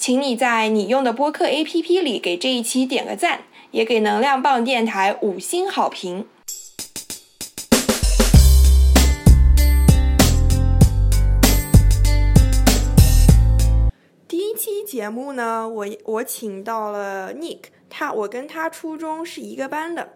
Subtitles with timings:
[0.00, 6.26] 请你在你用的播客 APP 里给这一期点个赞，也给能量棒电台五星好评。
[14.26, 20.14] 第一期节目呢，我我请到了 Nick，他我跟他初中是一个班的，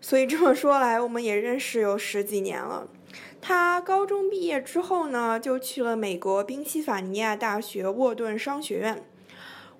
[0.00, 2.86] 所以这么说来，我们也认识有十几年了。
[3.40, 9.04] 他高中毕业之后呢，就去了美国宾夕法尼亚大学沃顿商学院。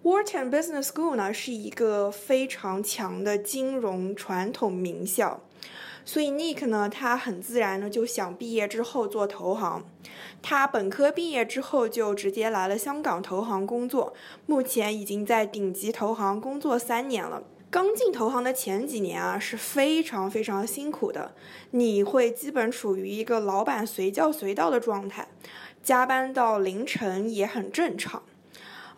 [0.08, 5.42] Wharton Business School 呢是一个非常强的金融传统名校，
[6.02, 9.84] 所以 Nick 呢，他很自然的就想毕业之后做投行。
[10.40, 14.14] 他本科毕业之后就直接来了香港投行工作，
[14.46, 17.42] 目前已经在顶级投行工作三年了。
[17.68, 21.34] 刚进投行的前几年啊，是非常非常辛苦的。
[21.72, 25.28] 你会基本处于一个老板随叫随到的状态，
[25.82, 28.22] 加班到凌晨也很正常。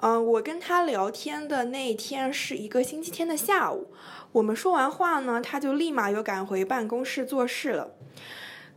[0.03, 3.89] 嗯，我跟他聊天的那天是一个星期天的下午，
[4.33, 7.91] 我们说完话呢，他就立马又赶回办公室做事了。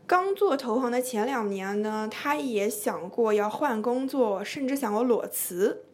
[0.05, 5.85] 刚做投行的前两年呢，他也想过要换工作，甚至想过裸辞。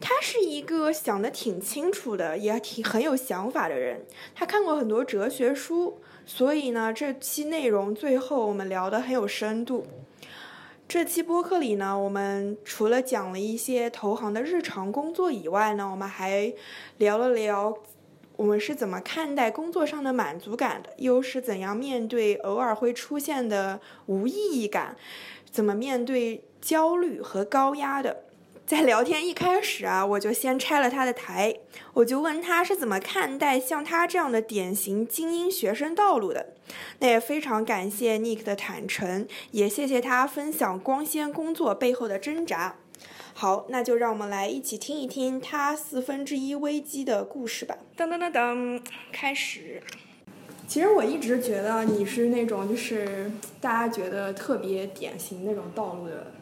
[0.00, 4.06] 他是一个想得挺清楚的，也挺很有想法的人。
[4.36, 9.84] 他看过很多哲学书，所以呢，这期内容最后我们聊得很有深度。
[10.88, 16.50] 这期播客里呢，我们除了讲了一些投行的日常工作以外呢，我们还
[16.96, 17.76] 聊了聊
[18.36, 24.96] 我们是怎么看待工作上的满足感的，又是怎样面对偶尔会出现的无意义感，
[25.50, 28.24] 怎么面对焦虑和高压的。
[28.68, 31.56] 在聊天一开始啊，我就先拆了他的台，
[31.94, 36.52] 我就问他是怎么看待像他这样的典型精英学生道路的。
[36.98, 42.76] 那也非常感谢 Nick 的坦诚，也谢谢他分享光鲜工作背后的挣扎。
[43.32, 47.78] 好，那就让我们来一起听一听他四分之一危机的故事吧。
[47.96, 49.82] 噔噔噔噔，开始。
[50.66, 56.34] 其实我一直觉得你是那种就是大家觉得特别典型那种道路的。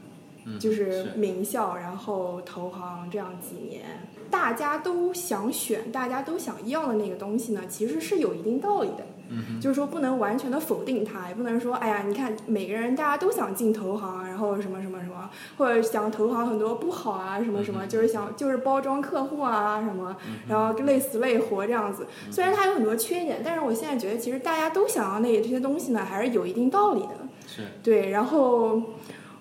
[0.59, 3.83] 就是名校，然后投行这样几年，
[4.31, 9.05] 大家都想选，大家都想要的那个东西呢，其实是有一定道理的。
[9.29, 22.07] 嗯，就是说不能完全的否定它，也不能说，哎呀，你看每个人大家都想进投行，然后什么什么什么，或者想投行很多不好啊，什么什么，就是想就是包装客户啊什么，然后累死累活这样子。
[22.31, 27.17] 虽然它有很多缺点，但是我现在觉得其实大家都想要那这些东西呢，还是有一定道理的。
[27.49, 28.81] 是，对，然后。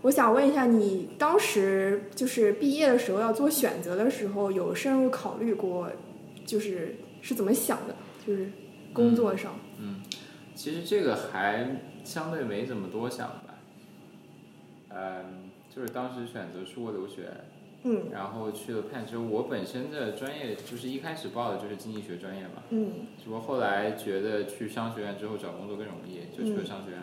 [0.05, 5.91] 我想问一下，你当时就是毕业的时候要做选择的时候，有深入考虑过，
[6.45, 7.95] 就是是怎么想的？
[8.25, 8.51] 就是
[8.93, 9.55] 工作上。
[9.79, 10.03] 嗯，
[10.53, 13.55] 其实这个还相对没怎么多想吧。
[14.89, 17.31] 嗯，就是当时选择出国留学，
[17.81, 19.07] 嗯，然后去了判。
[19.07, 26.99] 就我本身的专业就是一开始报的就是经济学专业嘛，嗯，只不过后来觉得去商学院之后找工作更容易，就去了商学院。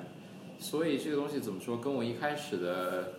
[0.63, 3.15] 所以这个东西怎么说，跟我一开始的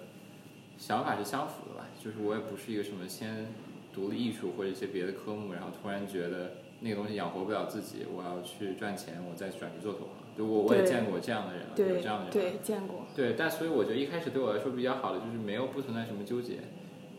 [0.77, 1.85] 想法是相符的吧？
[1.99, 3.47] 就是我也不是一个什么先
[3.93, 10.07] 读了艺术或者一些别的科目，然后突然觉得那个东西养活不了自己，我要去赚钱，我再转去做投行。
[10.37, 12.31] 就我我也见过这样的人，有这样的人。
[12.31, 13.05] 对，见过。
[13.13, 16.59] 对，但所以我觉得一开始对我来说比较好的就是没有不存在什么纠结，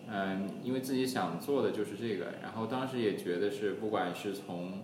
[0.09, 4.83] 嗯，因为自己想做的就是这个，然后当时也觉得是不管是从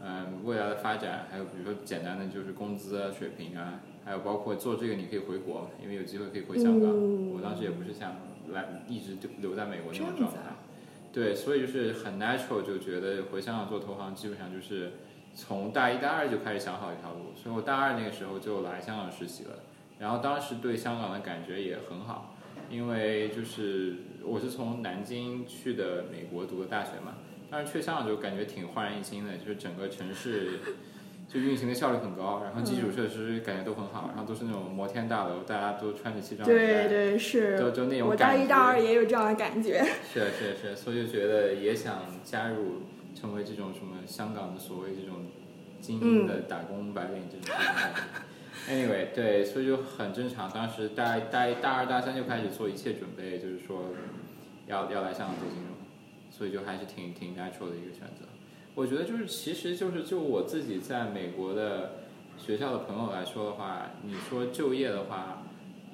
[0.00, 3.80] 嗯未来的发展，还有比如说简单的就是工资啊水平啊。
[4.08, 6.88] 还有包括做这个，你可以回国，因为有机会可以回香港。
[7.30, 8.16] 我当时也不是想
[8.54, 10.38] 来一直就留在美国那种状态。
[11.12, 14.92] 对，所以就是很 natural，就觉得回香港做投行，基本上就是
[15.34, 17.34] 从大一、大二就开始想好一条路。
[17.36, 19.58] 所以我大二那个时候就来香港实习了。
[19.98, 22.34] 然后当时对香港的感觉也很好，
[22.70, 27.18] 因为就是我是从南京去的美国读的大学嘛，
[27.50, 30.60] 但是去香港就感觉挺焕然一新的，就是整个城市。
[31.28, 39.84] 就运行的效率很高，然后基础设施感觉都很好，然后都是那种摩天大楼，大家都穿着西装，对对是，就就那种我大一大二也有这样的感觉。
[40.10, 42.82] 是是是，所以就觉得也想加入，
[43.14, 45.26] 成为这种什么香港的所谓这种
[45.82, 47.54] 精英的打工白领这种。
[48.68, 50.50] Anyway，对，所以就很正常。
[50.50, 53.84] 当时大大一大二大三就开始做一切准备，就是说
[54.66, 55.72] 要要来香港做金融，
[56.30, 58.27] 所以就还是挺挺 natural 的一个选择。
[58.78, 61.94] 我觉得就是，其实就是就我自己在美国的
[62.38, 65.42] 学校的朋友来说的话，你说就业的话，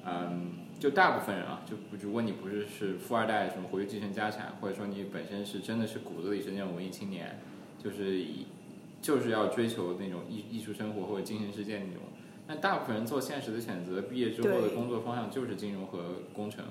[0.05, 7.39] 嗯，就大部分人啊，就如果你不是是富二代什么回去继承家产，或者说你本身是真的是骨子里是那种文艺青年，
[7.83, 8.45] 就是以
[9.01, 12.03] 就是要追求那种艺艺术生活或者精神世界那种。
[12.47, 15.97] 但大部分人做现实的选择，毕业之后的工作方向就是金融和
[16.31, 16.63] 工程，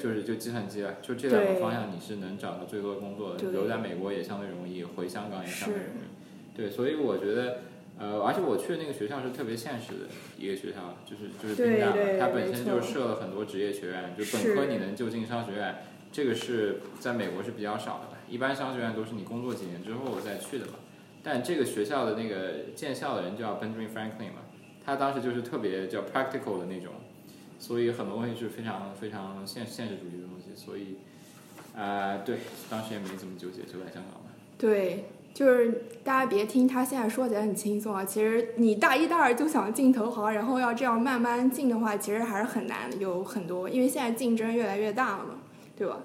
[0.00, 3.50] 就是就计算机啊，就这两个方向你是能找到最多的工作的。
[3.52, 6.56] 留在美国也相对容易，回香港也相对容易。
[6.56, 7.58] 对，所以我觉得，
[7.98, 10.08] 呃，而且我去的那个学校是特别现实的
[10.38, 20.72] 一个学校，就是就是宾大，它本身就设了很多职业学院，就本科你能就近商学院，这个是在美国是比较少的，一般商学院都是你工作几年之后再去的嘛。
[21.22, 24.48] 但这个学校的那个建校的人叫 Benjamin Franklin 嘛。
[24.90, 26.92] 他当时就是特别叫 practical 的那种，
[27.60, 30.96] 所以很多东西是非常非常现现实主义的东西，所以，
[31.76, 32.38] 啊，对，
[32.68, 34.30] 当时也没怎么纠结，就来香港了。
[34.58, 45.34] 对，就是大家别听他现在说起来很轻松啊，其实你大一、大二就想进投行，然后要这样慢慢进的话，其实还是很难，有很多，因为现在竞争越来越大了嘛，
[45.76, 46.00] 对吧？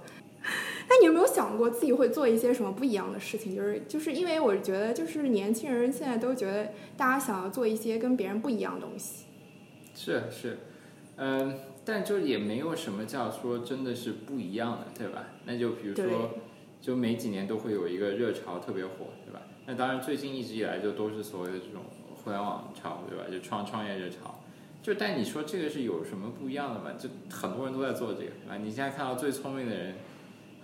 [0.87, 3.55] 那你有没有想过自己会做一些什么不一样的事情？
[3.55, 9.25] 就是就是因为我觉得，就是年轻人现在都觉得，大家想要做一些跟别人不一样的东西。
[9.95, 10.59] 是是，
[11.17, 15.25] 嗯，但就也没有什么叫说真的是不一样的，对吧？
[15.45, 16.31] 那就比如说，
[16.79, 19.41] 就每几年都会有一个热潮特别火，对吧？
[19.65, 21.81] 那当然最近一直以来就都是所谓的这种
[22.23, 23.23] 互联网潮，对吧？
[23.31, 24.39] 就创创业热潮。
[24.83, 26.91] 就但你说这个是有什么不一样的吗？
[26.99, 28.57] 就很多人都在做这个，对吧？
[28.57, 29.95] 你现在看到最聪明的人。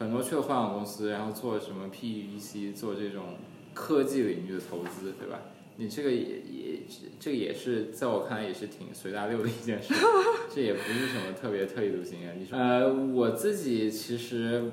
[0.02, 3.36] 很多去了互联网公司，然后做什么 PVC，做这种
[3.76, 5.42] 科技领域的投资，对吧？
[5.78, 6.80] 你这个也也
[7.20, 9.94] 这个也是在我看来也是挺随大流的一件事，
[10.52, 12.34] 这也不是什么特别特立独行啊。
[12.36, 14.72] 你说，呃，我自己其实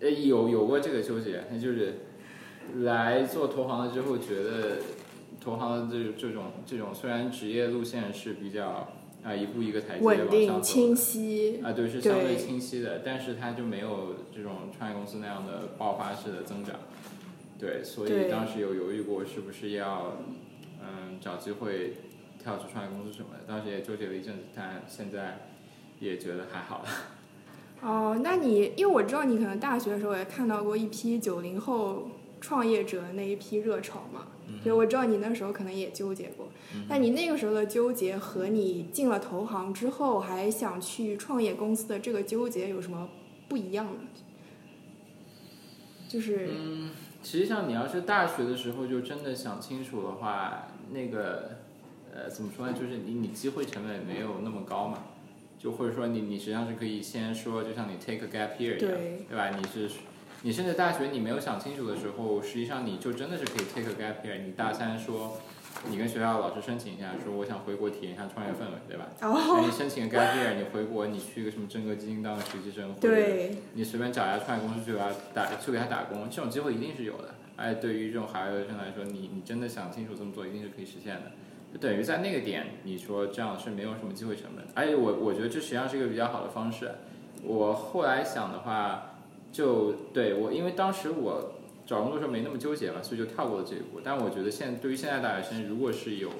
[0.00, 2.00] 呃有有过这个纠结，那就是
[2.80, 4.76] 来做投行了之后，觉得
[5.40, 8.92] 投行的这这种这种虽然职业路线是比较。
[9.22, 10.60] 啊，一步一个台阶往上走。
[10.62, 11.60] 清晰。
[11.62, 16.76] 啊，对，是相对清晰的，但是它就没有这种创业公司那样的爆发式的增长。
[17.58, 20.16] 对，所以当时有犹豫过是不是要，
[20.80, 21.98] 嗯，找机会
[22.42, 23.44] 跳出创业公司什么的。
[23.46, 25.50] 当时也纠结了一阵子，但现在
[25.98, 26.88] 也觉得还好了。
[27.86, 32.08] 哦，那你因为我知道你可能大学的时候也看到过一批九零后
[32.40, 34.28] 创业者那一批热潮嘛。
[34.64, 36.48] 所以我知道你那时候可能也纠结过，
[36.88, 43.08] 那你那个时候的纠结和你进了投行之后还想去创业公司的这个纠结有什么
[43.48, 44.00] 不一样呢？
[46.10, 46.90] 就是，嗯，
[47.22, 51.50] 实际上你要是大学的时候就真的想清楚的话，那个，
[52.12, 52.72] 呃，怎么说呢？
[52.72, 55.04] 就是你你机会成本没有那么高嘛，
[55.56, 58.98] 就或者说你你实际上是可以先说，就像你 take a gap year 一样，
[59.28, 59.50] 对吧？
[59.50, 59.88] 你是。
[60.42, 64.42] 你甚至大学你没有想清楚的时候，实际上你就真的是可以 take a gap year。
[64.42, 65.38] 你大三说，
[65.88, 69.06] 你跟学校老师申请一下，说我想回国体验一下创业氛围，对吧？
[69.22, 69.62] 哦。
[69.64, 73.16] 你申请个 gap year，你回国，你去一个什么真格基金当个实习生，或者
[73.72, 77.34] 你随便找一家创业公司去给他打，去给他打工，这种机会一定是有的。
[77.56, 81.32] 哎，对于这种海外留学生来说，你你真的想清楚这么做，一定是可以实现的。
[81.72, 84.64] 就等于在那个点，你说这样是没有什么机会成本。
[84.74, 86.90] 而且我我觉得这实际上是一个比较好的方式。
[87.42, 89.06] 我后来想的话。
[89.52, 91.54] 就对我，因为当时我
[91.90, 94.00] 找工作时候没那么纠结了，所以就跳过了这一步。
[94.00, 96.30] 但我觉得现对于现在大学生，如果是有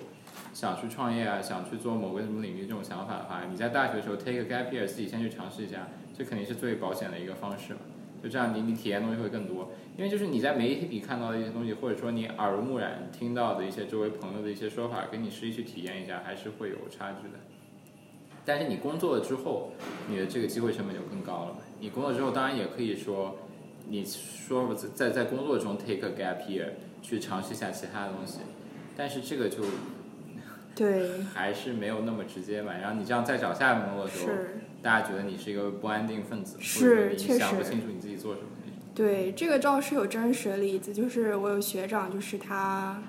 [0.55, 7.81] 想去创业啊，想去做某个什么领域这种想法的话，你在大学的时候 take a gap year，自己先去尝试一下，这肯定是最保险的一个方式嘛。
[8.23, 9.73] 就这样，你你体验东西会更多。
[9.99, 17.41] 因为就是你在媒体里看到的一些东西，或者说你耳濡目染听到的一些周围朋友的一些说法，跟你实际去体验一下，还是会有差距的。
[18.45, 19.73] 但是你工作了之后，
[20.09, 21.57] 你的这个机会成本就更高了。
[21.81, 23.37] 你工作之后，当然也可以说，
[23.91, 26.67] 你说在在工作中 take a gap year
[27.03, 28.39] 去尝试一下其他的东西，
[28.97, 29.65] 但是这个就
[30.75, 32.73] 对 还是没有那么直接嘛。
[32.73, 34.33] 然后你这样再找下一份工作的时候，
[34.81, 38.47] 大家觉得你是一个不安定分子，是确实想不清楚你自己做什么。
[38.95, 43.03] 对，这个倒是有真实的例子，就是我有学长，就是他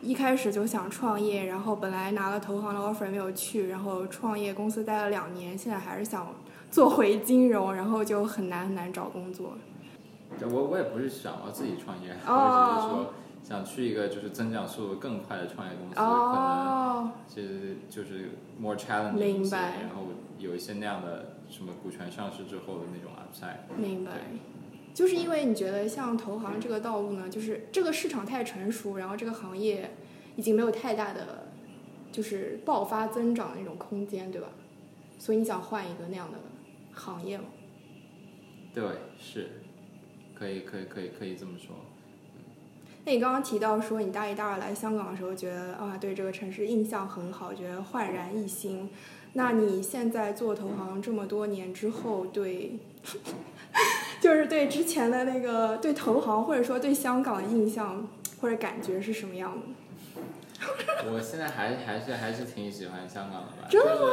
[0.00, 6.32] 一开始就想创业，然后本来拿了投行的 offer 没有去，然后创业公司待了两年，现在还是想。
[6.70, 9.56] 做回金融，然后就很难很难找工作。
[10.50, 20.02] 我我也不是想要自己创业，我只是说想去一个就是增长速度更快的创业公司，可能哦，是就是 more challenging，明白然后
[20.38, 23.58] 有一些那样的什么股权上市之后的那种 upside。
[23.76, 24.12] 明白。
[24.94, 29.90] 就是因为你觉得像投行这个道路呢，就是这个市场太成熟，然后这个行业
[30.36, 31.48] 已经没有太大的
[32.12, 34.46] 就是爆发增长的那种空间，对吧？
[35.18, 36.38] 所以你想换一个那样的
[36.92, 37.44] 行业吗？
[38.72, 38.84] 对，
[39.18, 39.63] 是，
[40.34, 41.74] 可以可以可以可以这么说。
[43.06, 48.90] 那你刚刚提到说你大一、大二来香港的时候，觉得啊对这个城市印象很好，觉得焕然一新。
[49.34, 52.78] 那你现在做投行这么多年之后，对，
[54.22, 58.08] 就是对之前的那个对投行或者说对香港的印象
[58.40, 59.66] 或者感觉是什么样的？
[61.12, 63.68] 我现在还还是还是挺喜欢香港的吧？
[63.68, 64.08] 真的吗？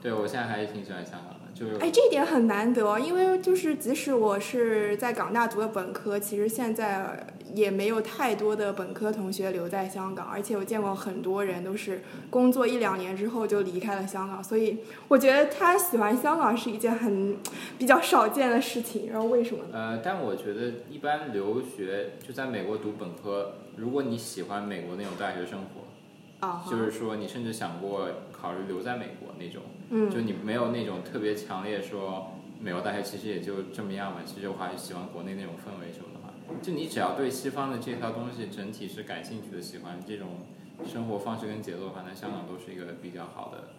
[0.00, 12.00] 对，我现在还是挺喜欢香港的，就是哎，这一点很难得，因为就是即使我是在港大读的本科，其实现在也没有太多的本科同学留在香港，而且我见过很多人都是
[12.30, 17.36] 工作一两年之后就离开了香港，所以我觉得他喜欢香港是一件很
[17.76, 19.10] 比较少见的事情。
[19.10, 19.70] 然后为什么呢？
[19.72, 40.46] 呃，但我觉得一般留学就在美国读本科，如果你喜欢美国那种大学生活，啊，就是说你甚至想过考虑留在美国那种，嗯，就你没有那种特别强烈说美国大学其实也就这么样嘛，其实我还是喜欢国内那种氛围什么的话，就你只要对西方的这套东西整体是感兴趣的，喜欢这种
[40.84, 43.70] 生活方式跟节奏的话，那香港都是一个比较好的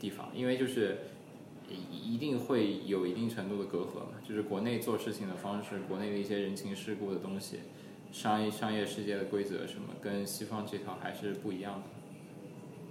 [0.00, 0.98] 地方，因为就是
[1.68, 7.60] 一一定会有一定程度的隔阂嘛，就是国内做事情的方式，国内的一些人情世故的东西，
[8.10, 11.82] 商业商业世界的规则什么，跟西方这套还是不一样的。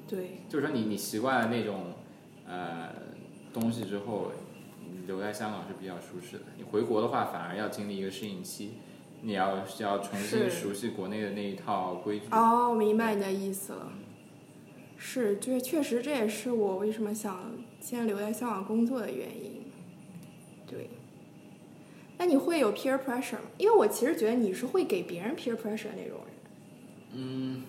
[0.08, 1.94] 对，就是说你你习惯了那种
[2.52, 2.90] 呃
[3.54, 4.34] 东西之后，
[4.92, 6.44] 你留在香港是比较舒适的。
[6.58, 8.74] 你回国的话，反而要经历一个适应期，
[9.22, 12.26] 你要是要重新熟悉国内的那一套规矩。
[12.32, 13.94] 哦，我明白你的意思了。
[14.98, 19.64] 是，就是确实这也是我为什么想先留在香港工作的原因。
[20.68, 20.90] 对。
[22.18, 23.50] 那你会有 peer pressure 吗？
[23.58, 26.28] 因为我其实觉得你是会给别人 peer pressure 的那种人。
[27.14, 27.64] 嗯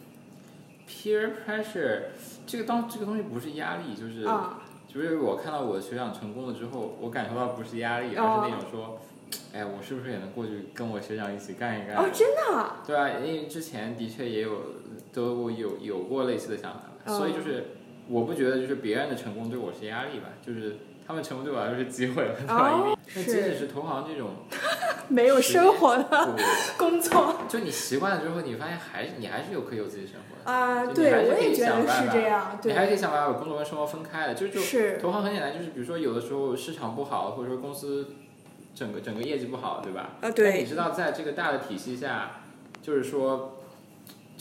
[0.86, 2.02] ，peer pressure
[2.46, 4.61] 这个当这个东西不是压力，就是、啊，
[4.92, 8.98] 就是我看到我的学长成功了之后，我感受到不是压力，而哦是那种说，
[9.54, 11.96] 哎，我是不是也能过去跟我学长一起干一干？
[11.96, 12.82] 哦，真的啊？
[12.86, 14.60] 对啊，因为之前的确也有
[15.12, 17.68] 都有有过类似的想法，嗯所以就是
[18.08, 24.30] 我不觉得就是别人的成功对我是压力吧，就是他们全部对我来说是机会， 那即使是是投行这种
[25.08, 26.36] 没有生活的
[26.78, 27.34] 工作。
[27.48, 30.50] 就你习惯了之后，你发现还是你还是有可以有自己生活的。
[30.50, 34.96] 啊，对，我也觉得是这样，你还可以，想办法把工作跟生活分开的，就就是。
[34.98, 38.08] 投行很简单，就是比如说有的时候市场不好，或者说公司
[38.74, 40.10] 整个整个业绩不好，对吧？
[40.20, 42.40] 啊，但你，知道，在这个大的体系下，
[42.80, 43.58] 就是说，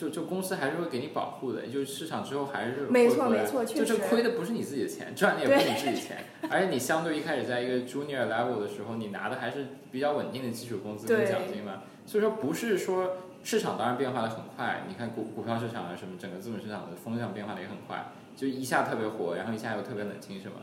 [0.02, 6.18] 就就公司还是会给你保护的，就是市场之后还是没错没错确就这亏的不是你自己的钱，赚的也不是你自己的钱，
[6.50, 20.54] 而且你相对一开始在一个 junior level 的时候，你拿的还是比较稳定的基础工资跟奖金嘛，所以说不是说市场当然变化的很快，你看股股票市场啊什么，整个资本市场的风向变化的也很快，就一下特别火，然后一下又特别冷清什么，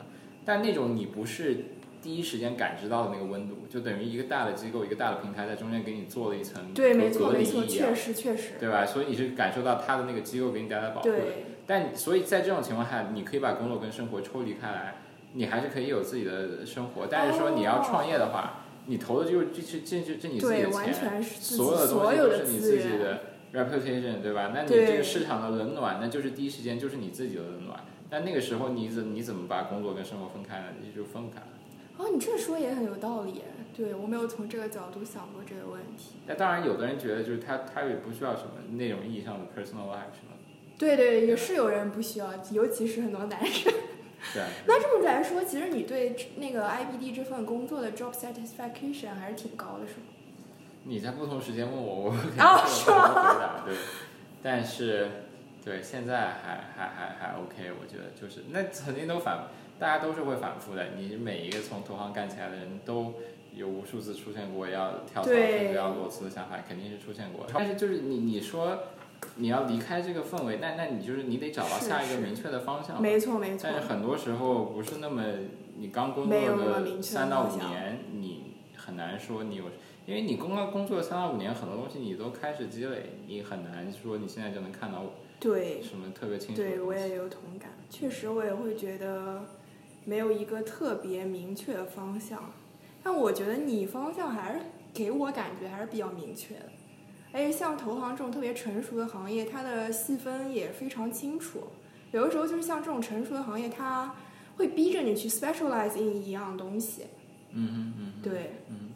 [0.45, 1.65] 但那种你不是
[2.03, 8.87] 第一时间感知到的那个温度，就等于一个大的机构、一个大的平台在中间给你做了一层对，隔没错隔离没错，一样确，实确实，对吧？
[8.87, 11.19] 所以你是感受到它的那个机构给你带来保护的。
[11.67, 14.95] 但所以在这种情况下，你可以把工作跟生活抽离开来，
[15.35, 17.07] 你还是可以有自己的生活。
[17.07, 24.53] 但是说你要创业的话，你投的就是这这这这这你自己，的钱，所有的东西都是你自，己的 reputation，对吧？
[24.55, 27.81] 那你这个市场的冷暖，那就是第一时间就是你自己的冷暖。
[28.09, 30.67] 但那个时候你怎你怎么把工作跟生活分开呢？
[30.81, 31.49] 你就分不开了。
[31.99, 33.43] 哦，你这说也很有道理，
[33.77, 36.15] 对我没有从这个角度想过这个问题。
[36.27, 40.33] 那当然，有的人觉得就是他他也不需要什么那种意义上的 personal life 什么，
[40.79, 43.73] 对对，也是有人不需要，尤其是很多男生。
[44.33, 44.49] 对啊。
[44.67, 50.07] 那这么来说，其实你对那个 IBD 这份工作的 job satisfaction 还是挺高的，是吗？
[50.85, 53.75] 你在不同时间问我，我肯定哦是答，对。
[54.41, 55.09] 但是，
[55.65, 59.49] 对，现在还还还还 OK，我觉得就是那曾经都反，
[59.79, 60.85] 大家都是会反复的。
[60.97, 63.15] 你每一个从投行干起来的人都
[63.55, 67.47] 有无数次出现过要跳槽甚至要裸辞的想法，肯定是出现过。
[67.53, 68.79] 但是就是你你说
[69.37, 73.01] 你要离开这个氛围，那那你就是你得找到下一个明确的方向。
[73.01, 73.75] 没错没错但。
[73.75, 75.23] 是很多时候不是那么，
[75.77, 79.65] 你刚工作没有那么的明确的三到五年，你很难说你有，
[80.07, 85.05] 因为你刚刚工作三到五年，很多东西你都开始积累，你很难说你现在就能看到
[85.41, 87.01] 对什么特别清楚的对，东西。
[87.01, 87.71] 我也有同感。
[87.91, 89.43] 确实，我也会觉得
[90.09, 92.51] 没有一个特别明确的方向。
[93.03, 94.61] 但我觉得你方向还是
[94.95, 96.63] 给我感觉还是比较明确的。
[97.31, 101.65] 而且像投行这种特别成熟的行业，它的细分也非常清楚。
[102.11, 104.15] 有的时候就是像这种成熟的行业，它
[104.57, 107.03] 会逼着你去 specialize in 一样东西。
[107.53, 108.91] 嗯嗯嗯，对，嗯，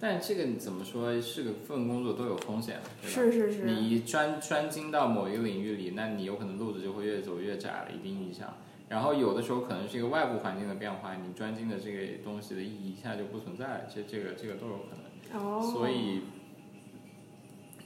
[0.00, 3.64] 但这个你怎么说是个份工作都有风险的，是是是。
[3.64, 8.54] 你专专精到某一个领域里，那你有可能路子就会越走越窄了，一定意义上。
[8.88, 14.90] 然后有的时候可能是一个外部环境的变化，你专精的这个东西的意义一下就不存在了，这这个这个都有可
[15.32, 15.42] 能。
[15.42, 15.60] 哦。
[15.60, 16.22] 所以，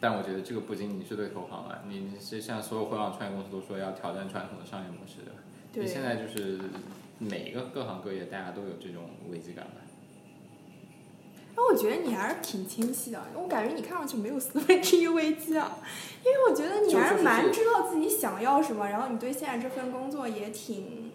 [0.00, 5.21] 但我觉得这个不仅仅是对投行了，你是像所有互联网创业公司都说要挑战传统的商业模式。
[5.73, 6.59] 你现在就是
[7.19, 9.88] 每一个各行各业大家都有这种危机感吧？
[11.61, 15.77] 那我觉得你还是挺清晰的，我感觉你看上去没有四分之一危机啊，
[16.25, 21.11] 因为我觉得你还是蛮知道自己想要什么，然后你对现在这份工作也挺，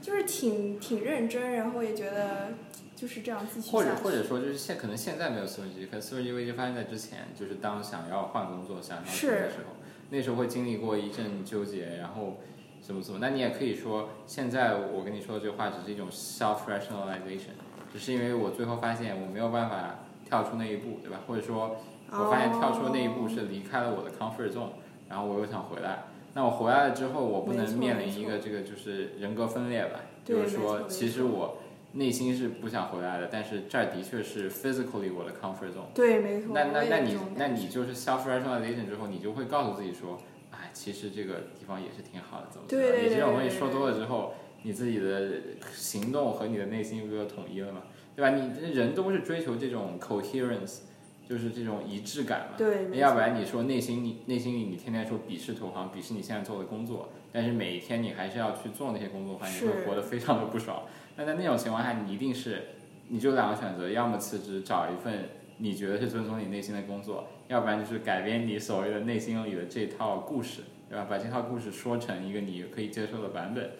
[0.00, 2.52] 就是挺挺认真，然后也觉得
[2.94, 9.74] 就是这样继续或者或者说就是现可能现在没有四分之一，可能四分之一危机发生在之前，就是当想要换工作、想要什么的时候，
[10.10, 12.36] 那时候会经历过一阵纠结，然后
[12.80, 13.18] 怎么怎么。
[13.20, 17.58] 那你也可以说，现在我跟你说的这话只是一种 self rationalization。
[17.92, 21.20] 只是因为我最后发现我没有办法跳出那一步，对吧？
[21.26, 21.76] 或者说，
[22.10, 24.70] 我发现跳出那一步是离开了我的 comfort zone，
[25.08, 26.04] 然后我又想回来。
[26.34, 30.00] 那我回来了之后，我不能面临一个这个就是人格分裂吧？
[30.24, 31.58] 就是说，其实我
[31.92, 35.92] 内心是不想回来的，但是这儿的确是 physically 我的 comfort zone。
[35.92, 36.52] 对，没错。
[36.54, 40.16] 那那那你那你就是 self rationalization 之后，你就会告诉自己说，
[40.52, 42.84] 哎，其实这个地方也是挺好的，怎么怎么？
[43.02, 44.34] 你这种东西说多了之后。
[44.62, 45.30] 你自己的
[45.72, 47.82] 行动和你的内心不就统一了嘛，
[48.14, 48.30] 对吧？
[48.36, 50.80] 你人都是追求这种 coherence，
[51.28, 52.58] 就是这种一致感嘛。
[52.58, 52.96] 对。
[52.98, 60.82] 要不然你说内心你内心里你天天说鄙视投行，鄙视你现在做的工作，但是每一天你还是要去做那些工作的话，你会活得非常的不爽。
[61.16, 62.62] 那在那种情况下，你一定是，
[63.08, 71.06] 你就两个选择，要么辞职找一份你觉得是遵从你内心的工作，要不然就是改变你所谓的内心里的这套故事，对吧？
[71.08, 73.70] 把这套故事说成一个你可以接受的版本。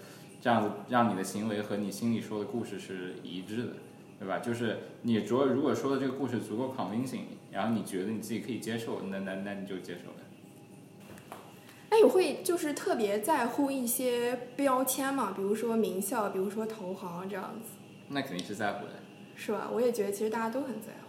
[0.41, 3.73] 这样子让你的行为和你心里说的故事是一致的，
[4.19, 4.39] 对吧？
[4.39, 11.39] 就是你主要如果说的这个故事足够 convincing，然后你觉得你自己可以接受，那那那你就接受了。
[11.91, 15.33] 那你会就是特别在乎一些标签嘛？
[15.35, 17.73] 比如说名校，比如说投行这样子。
[18.09, 18.93] 那肯定是在乎的。
[19.35, 19.69] 是吧？
[19.73, 21.00] 我也觉得其实大家都很在乎。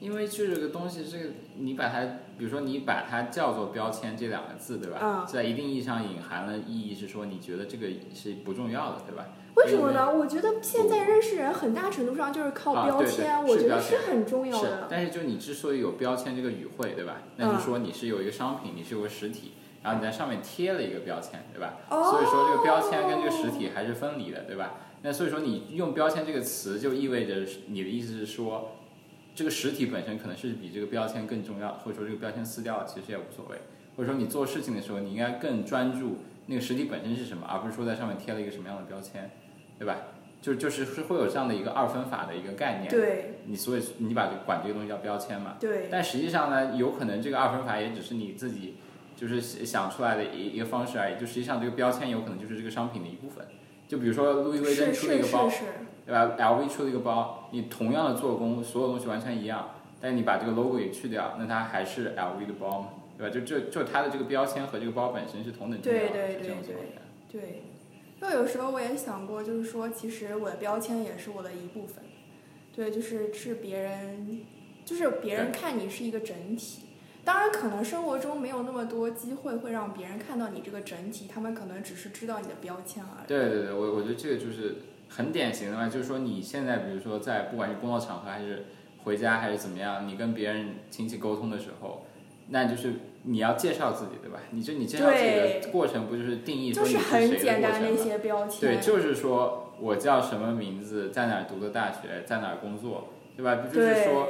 [0.00, 2.04] 因为这个东西，这个你把它，
[2.38, 5.26] 比如说你把它叫做标签这两个字，对吧？
[5.28, 9.26] 在一定意义上隐含了意义，是说你觉得这个是不重要的，对吧？
[9.56, 10.08] 为什么呢？
[10.14, 14.86] 我觉得现在认识人很大程度上就是靠标签，我觉得是很重要的。
[14.88, 17.22] 但是就你之所以有标签这个语汇，对吧？
[17.36, 21.74] 那就说你是有一个商品，你是有个实体，然后你在上面贴了一个标签，对吧？
[21.90, 24.74] 所以说这个标签跟这个实体还是分离的，对吧？
[25.02, 28.76] 那所以说你用标签这个词，就意味着你的意思是说。
[29.38, 33.56] 这个实体本身可能是比这个标签更重要，或者说这个标签撕掉了其实也无所谓，
[33.96, 39.30] 或者说你做事情的时候你应该更专注那个实体本身是什么，而不是说在上面贴了一个什么样的标签，
[39.78, 39.96] 对吧？
[40.42, 48.74] 就就是是会有这样的一个二分法的一个概念，对，你所以你把这管这个东西叫标签嘛，对，但实际上呢，有可能这个二分法也只是你自己
[49.14, 53.46] 就是想出来的一一个方式而已，就实际上这个标签有可能就是这个商品的一部分，
[53.88, 55.50] 就比如说路易威登出了一个包。
[56.06, 62.88] 对吧？LV 出了一个包，你同样的做工，所有东西完全一样，但你把这个 logo 也去掉，那它还是 LV 的包嘛？
[63.18, 63.34] 对吧？
[63.34, 67.02] 就就就它的这个标签和这个包本身是同等重要的，是这种情况下。
[67.30, 67.64] 对，
[68.18, 72.02] 就有时候我也想过，就是说，其实我的标签也是我的一部分。
[72.74, 74.46] 对，就是是别人，
[74.86, 76.87] 就是别人看你是一个整体。
[77.28, 83.28] 当然，可能生活中没有那么多机会会让别人看到你这个整体，他们可能只是知道你的标签而已。
[83.28, 84.76] 对对对，我我觉得这个就是。
[85.10, 88.66] 很典型的嘛，就是说你现在比如说在不管是工作场合还是
[89.04, 92.04] 回家还是怎么样，你跟别人亲戚沟通的时候，
[92.48, 94.38] 那就是你要介绍自己，对吧？
[94.50, 97.80] 你就你介绍自己的过程不就是定义说你是谁的过程
[98.46, 98.52] 吗？
[98.60, 103.54] 对，就是说我叫什么名字，在哪读的大学，在哪工作，对吧？
[103.54, 104.28] 不就是说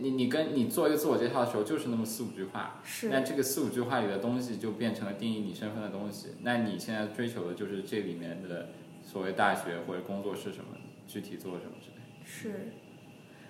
[0.00, 6.28] 你你跟你做一个自我介绍的时候，就是那么四五句话，是那这个四五句话里的东西就变成了定义你身份的东西。
[6.42, 8.68] 那你现在追求的就是这里面的。
[9.08, 10.76] 所谓大学或者工作是什么？
[11.06, 11.96] 具体做什么之类？
[12.24, 12.72] 是。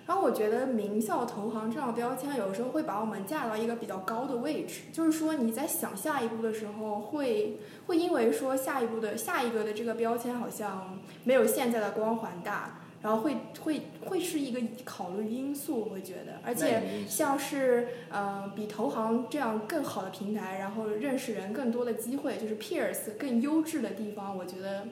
[0.05, 4.81] 然后我觉得名校投行这样标签，有时候会把我们架到一个比较高的位置。
[4.93, 15.79] 就是说你在想下一步的时候，会会因为说下一步的下一个的这个标签好像没有现在的光环大，然后会会会是一个考虑因素。
[15.81, 24.85] 我会觉得，而且像是呃比投行这样更好的平台，然后认识人更多的机会，就是 peers 更优质的地方，我觉得。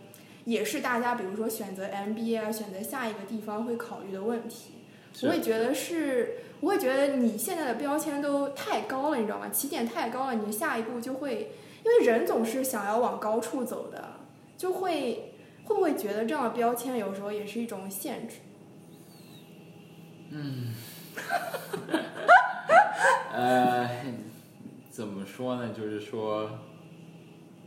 [0.46, 4.74] 也是大家，比如说选择 MBA 啊，选择下一个地方会考虑的问题。
[5.24, 9.50] 我也觉得是，我也觉得你现在的标签都太高了，你知道吗？
[9.50, 11.52] 起点太高了，你下一步就会，
[11.84, 14.18] 因为人总是想要往高处走的，
[14.56, 15.34] 就会
[15.66, 18.36] 会不会觉得这样的标签有时候也是一种限制？
[20.32, 20.74] 嗯
[23.34, 23.90] 呃，
[24.90, 25.74] 怎么说呢？
[25.76, 26.50] 就是说，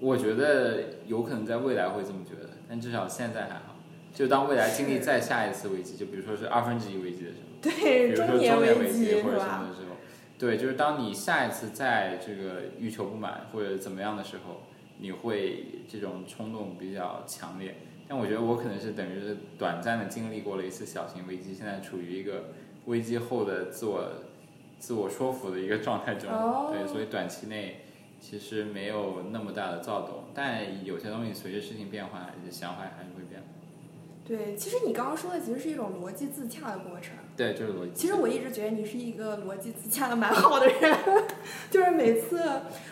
[0.01, 3.77] 我觉得有可能在未来会这么觉得，但至少现在还好。
[4.15, 9.47] 就当未来经历再下一次危机，就比如说是二分之一危机的时候，比对，如说中中年危机或者什？
[9.47, 9.97] 么的时候，
[10.39, 14.63] 对，就是当你下一次在这个欲求不满或者怎么样的时候，
[14.99, 17.75] 你会这种冲动比较强烈。
[18.07, 22.51] 但我觉得我可能是等于是短暂的经历过了一次小型危机，现在处于一个
[22.87, 24.05] 危机后的自我
[24.79, 27.83] 自我说服的一个状态中，哦对，所以短期内
[28.21, 33.09] 其实没有那么大的躁动，但有些东西随着事情变化，想法还是。
[34.29, 37.17] 对，其实你刚刚说的其实是一种逻辑自洽的过程。
[37.35, 37.93] 对，就是逻辑。
[37.95, 40.99] 其实我一直觉得你是一个逻辑自洽的蛮好的人，
[41.71, 42.43] 就是每次，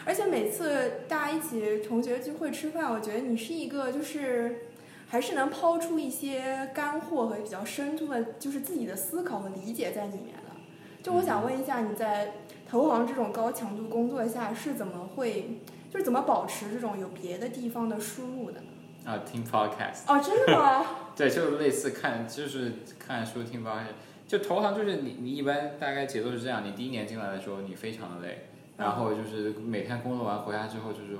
[0.06, 4.68] 而且每次大家一起同学聚会吃饭，我觉得你是一个就是
[5.08, 10.56] 还是能抛出一些干货和比较深度的，就是自己的思考和理解在里面的。
[11.02, 12.32] 就我想问一下，你在
[12.66, 15.58] 投行这种高强度工作下是怎么会，
[15.90, 18.62] 就是怎么保持这种有别的地方的输入的？
[19.06, 20.02] 啊，听 podcast。
[20.08, 20.84] 哦，真的吗？
[21.16, 23.94] 对，就类似看，就是看书听 podcast。
[24.26, 31.16] 就投行就是你，你一般大概节奏是这样：你第一年进来的时候，你非常的累，然后就是每天工作完回家之后就是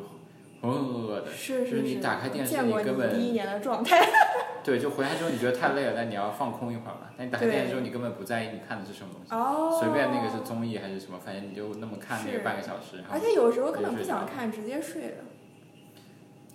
[0.61, 4.05] 浑浑噩噩的，是是是就是你，打开电视，你根本第一年的状态。
[4.65, 7.07] 对，就回来之后你觉得太累了，但你要放空一会儿嘛。
[7.17, 13.05] 但你打开电视之后，你根本不在意你看的是什么东西，哦，随便那个是综艺还是什么，反正你就那么看那个半个小时。
[13.09, 15.25] 而且有时候根本不想看，直接睡了。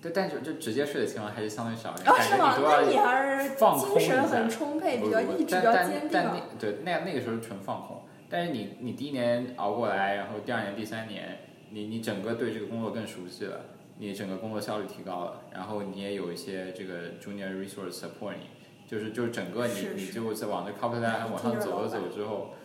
[0.01, 2.57] 对，但是就直接睡的情况还是相对少一点，哦，感是吗？
[2.57, 6.11] 那你还是放空很充沛，比较意志比较但但坚定啊。
[6.11, 13.61] 但那对那那个时候是纯放空，但是你你第一年熬过来，然后第二年、第三年，你你整个对这个工作更熟悉了，
[13.99, 18.47] 你整个工作效率提高了，然后你也有一些这个 junior resource support 你，
[18.87, 22.55] 就是就是整个你你就在往这 corporate 往上走了走之后，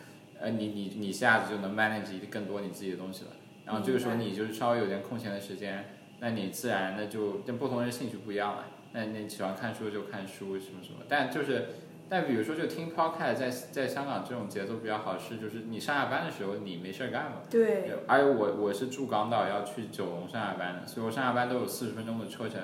[0.41, 3.31] 呃，你你你一下子就能 manage 更多你自己的东西了，
[3.67, 5.85] 然后这个时候你就是稍微有点空闲的时间，
[6.21, 11.67] 那你自然那就跟不同人兴趣不一样了，那那你喜欢看书就看书什么什么，但就是。
[12.09, 17.39] 但比如说，就听 podcast，在在香港这种节奏比较好是，就是你上下班的时候你没事儿干嘛。
[17.51, 22.61] 对，而且我我是住港岛，要去九龙上下班的，所以我上下班都有四十分钟的车程，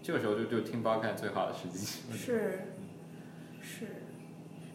[0.00, 1.84] 这个时候就就听 podcast 最好的时机。
[2.16, 2.68] 是
[3.60, 3.86] 是。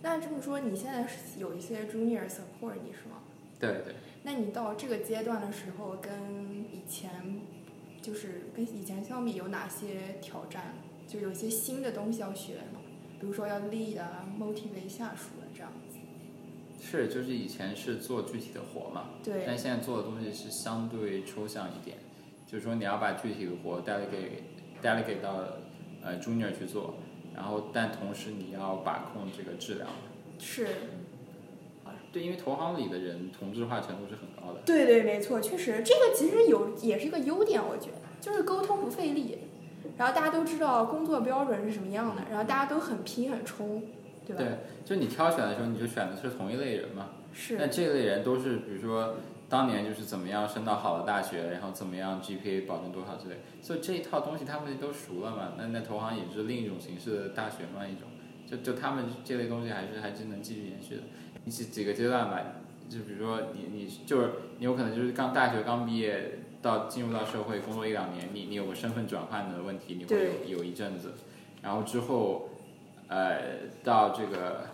[0.01, 3.21] 那这么说，你现在是有一些 junior support 你是吗？
[3.57, 6.11] 对对，那你到这个阶段的时候，跟
[6.69, 7.09] 以前
[8.01, 10.75] 就是跟以前相比，有哪些挑战？
[11.07, 12.79] 就有些新的东西要学吗？
[13.19, 15.97] 比如说要 lead 啊，motivate 下属的这样子。
[16.81, 21.97] 是就是以前是做具体的活嘛，对，但现在做的东西是相对抽象一点，
[22.47, 24.43] 就是说你要把具体的活 delegate
[24.81, 25.43] delegate 到
[26.01, 26.95] 呃 junior 去做，
[27.35, 29.89] 然后但同时你要把控这个质量。
[30.39, 30.67] 是，
[32.13, 34.28] 对，因为投行里的人同质化程度是很
[34.65, 39.37] 对对，没错，确实这个其实有也是一个优点，我觉得就是沟通不费力，
[39.97, 43.83] 然后大家都知道工作标准是什么样的，然后大家都很拼很冲，
[44.25, 44.43] 对吧？
[44.43, 44.47] 对，
[44.85, 47.09] 就你挑选的时候，你就选的是同一类人嘛。
[47.31, 49.15] 那是，这类人都是，比如说
[49.47, 55.53] 当年就是怎么样升到好的大学，然后怎么样 GPA 保证多少之类，所以这一套东西他们都熟了嘛。
[55.57, 58.09] 那那投行也是另一种形式的大学嘛，一种，
[58.49, 61.01] 就就他们这类东西还是还是能继续延续的。
[61.45, 62.41] 你几几个阶段吧，
[62.89, 71.13] 就比如说你你就是你有可能就是刚大学刚毕业到进入到社会工作一两年，你你有个身份转换的问题，你会有有一阵子，
[71.61, 72.49] 然后之后
[73.07, 74.65] 呃到这个。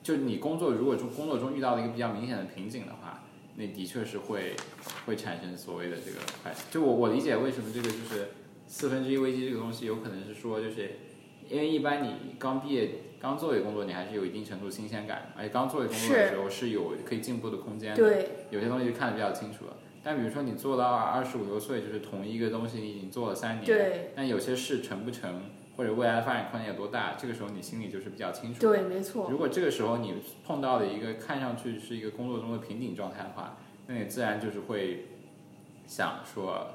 [0.00, 3.24] 就你工作，如果说工作中遇到了一个比较明显的瓶颈的话，
[3.56, 4.54] 那的确是会
[5.04, 6.50] 会产生所谓的这个快。
[6.70, 8.28] 就我我理解为什么这个就是
[8.66, 10.92] 四分之一危机这个东西，有可能是说就是
[11.50, 19.76] 因为一般你刚毕业刚做一个工作，你还是有一定程度新鲜感，而且刚做一个工作的时候是有可以进步的空间的，对，有些东西就看得比较清楚了。
[20.02, 25.42] 但比如说你做到二十五六岁，就是同一个东西你已经做了三年，对，但有些事成不成，
[25.76, 28.60] 或者未来的发展空间有多大，这个时候你心里就是比较清楚。
[28.60, 30.14] 对，没错，如果这个时候你
[30.46, 35.08] 碰到了一个看上去是一个工作中的瓶颈状态的话，那你自然就是会
[35.86, 36.68] 想说，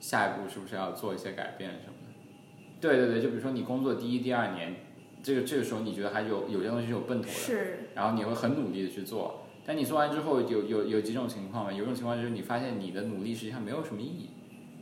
[0.00, 2.14] 下一步是不是要做一些改变什么的。
[2.80, 4.74] 对对对，就比如说你工作第一、第二年，
[5.24, 9.40] 这个这个时候你觉得还有有些东西是有奔头的，是，然后你会很努力的去做。
[9.64, 11.72] 但你做完之后有有有几种情况嘛？
[11.72, 14.28] 有一种情况就是你发现你的努力实际上没有什么意义，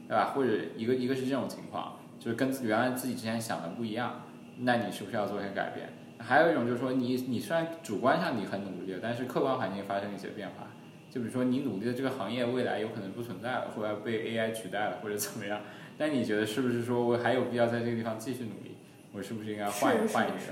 [0.08, 0.32] 对吧？
[0.34, 4.22] 或者一个一个是这种情况，就是跟原来自己之前想的不一样，
[4.58, 5.90] 那你是不是要做一些改变？
[6.18, 10.66] 还有一种就是说你你虽然主观上你很努力，但是客观环境发生一些变化，
[11.08, 15.60] 就比如说你努力的这个行业未来有可能不存在了，或者被 AI 取代了，或者怎么样，
[15.96, 18.71] 但你觉得是不是说我还有必要在这个地方继续努力？
[19.12, 20.46] 我是不是应该换是换一个是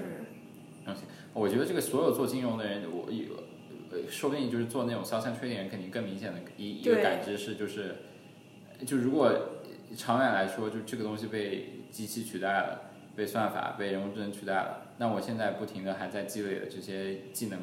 [0.84, 1.02] 东西？
[1.32, 3.36] 我觉得这个所有做金融的人，我有
[3.90, 7.96] 呃，说不定就是做那种 sales and trading 人，肯定更明显的一一个感知是，就是
[8.86, 9.32] 就如果
[9.96, 17.58] 长远来说，就这个东西被机器取代了，被算法、被人工智能取代了，那我现在不停的还在积累的这些技能，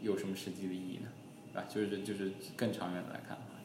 [0.00, 1.08] 有什么实际的意义呢？
[1.52, 1.64] 对吧？
[1.68, 3.56] 就是就是更长远的来看的话，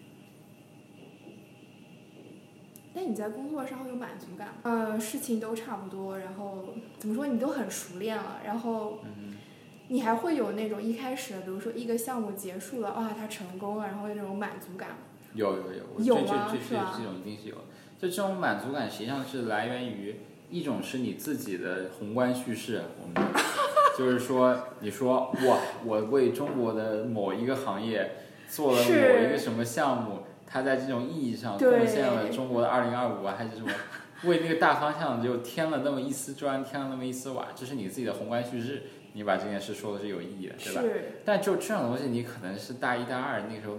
[2.93, 4.53] 那你在工作上会有满足感吗？
[4.63, 6.65] 呃，事情都差不多，然后
[6.99, 9.37] 怎么说，你都很熟练了，然后嗯
[9.87, 14.95] 你还会有那种一开始，比如说一个项目结束了，哇，它成功了，然后有那种满足感吗。
[15.33, 17.61] 有有有，有这这这这吗是吧这种一定是有的。
[17.99, 20.17] 就这种满足感，实际上是来源于
[20.49, 23.31] 一种是你自己的宏观叙事，我们
[23.97, 28.11] 就是说，你说哇，我为中国的某一个行业
[28.49, 30.20] 做了某一个什么项目，
[30.51, 33.71] 它在这种意义上贡献了中国的二零二五啊，还是什么？
[34.23, 38.83] 为那个大方向就添了那么一丝砖，添了那么一丝瓦，这是你自己的宏观叙事，
[39.13, 40.81] 你把这件事说的是有意义的，对吧？
[40.81, 43.75] 是，但就这种东西，你可能是大一、大二那个时候，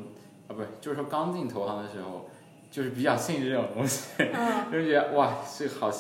[0.49, 2.29] 啊，不是，就是说刚进投行的时候，
[2.71, 5.91] 就是比较信这种东西，嗯， 就是觉得哇，这个好，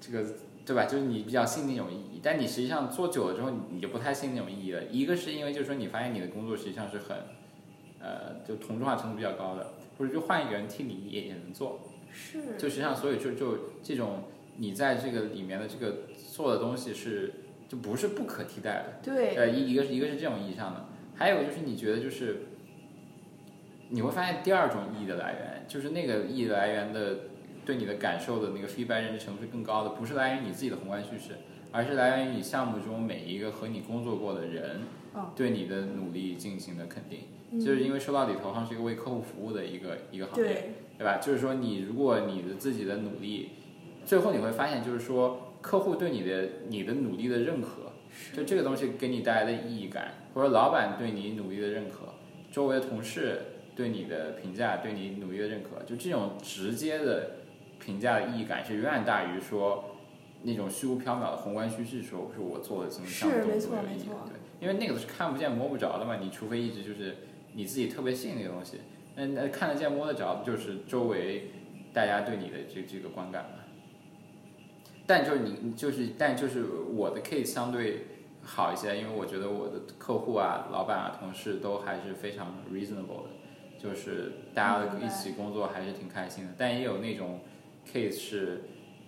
[0.00, 0.24] 这个
[0.64, 0.84] 对吧？
[0.84, 4.84] 就是你比较信那种意义，但你实际上做久了之后，你你就不太信那种意义了。
[4.84, 7.16] 一个是因为就是说你发现你的工作实际上是很，
[8.02, 11.80] 呃，就同质化程度比较高的，或者就换一个人替你也也能做，
[12.12, 14.24] 是，就实际上所以就就这种
[14.56, 15.98] 你在这个里面的这个
[16.30, 17.32] 做的东西是
[17.68, 18.98] 就不是不可替代的。
[19.02, 22.42] 对，呃，一一个是一个是这种意义上的，还有就是你觉得就是，
[23.90, 27.18] 你会发现第二种意义的来源，就是那个意义的来源的
[27.64, 31.36] 对你的感受的那个 feedback 认知程度是更高的，不是来源于你自己的宏观叙事，
[31.70, 34.80] 而是来源于你项目中每一个和你工作过的人
[35.14, 37.20] 哦对你的努力进行的肯定。
[37.52, 41.18] 嗯就是因为说到底，投行是一个为客户服务的一个一个行业，对，对吧？
[41.18, 43.50] 就是说，你如果你的自己的努力，
[44.06, 47.92] 最后你会发现，就是说，客户对你的你的努力的认可，
[48.34, 52.14] 就这个东西给你带来的意义感，或者老板对你努力的认可，
[52.50, 53.40] 周围的同事
[53.76, 57.36] 对你的评价，对你努力的认可，就这种直接的
[57.78, 59.96] 评价的意义感是远远大于说
[60.42, 64.14] 那种虚无缥缈的宏观叙事说，是我做的什么项目是没多么有意义错没错。
[64.26, 67.16] 对，因为那个是看不见摸不着的嘛，你除非一直就是
[67.54, 68.78] 你自己特别信那个东西，
[69.16, 71.50] 那那看得见摸得着的就是周围
[71.92, 73.58] 大家对你的这这个观感嘛。
[75.06, 78.06] 但就是你就是但就是我的 case 相对
[78.42, 83.30] 好一些，因为我觉得我的客户啊、老板啊、同事都还是非常 reasonable 的，
[83.78, 86.52] 就是大家一起工作还是挺开心的。
[86.56, 87.40] 但也有那种
[87.86, 88.62] case 是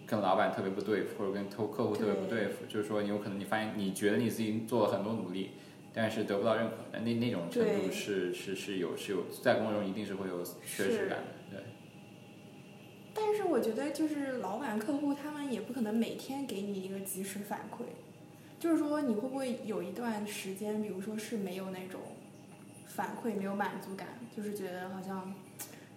[0.04, 5.52] 跟老板特别不对付，或者跟客客户特别不对付，就是说你有可能你发现你觉得你自己做了很多努力，
[5.94, 11.62] 但是得不到认可，那那那种程度是是是有是有在工作中一定是会有缺失感的，对。
[13.14, 17.84] 但是我觉得就是老板、客户他们也不可能每天给你一个及时反馈，
[18.58, 22.00] 就是说你会不会有一段时间，比如说是没有那种
[22.86, 25.32] 反馈、没有满足感，就是觉得好像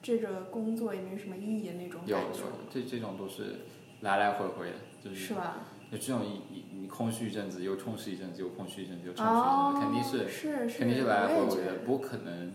[0.04, 3.62] 这个工作也没什么意义的那种有感受，有，这这种都是
[4.02, 5.66] 来来回回的，就是是吧？
[5.92, 12.52] 就这种一一你空虚一阵子，又充实一阵子，又空虚一阵子，又充实一阵哦子，，肯定是是是，肯定是来来回回的，我觉得不可能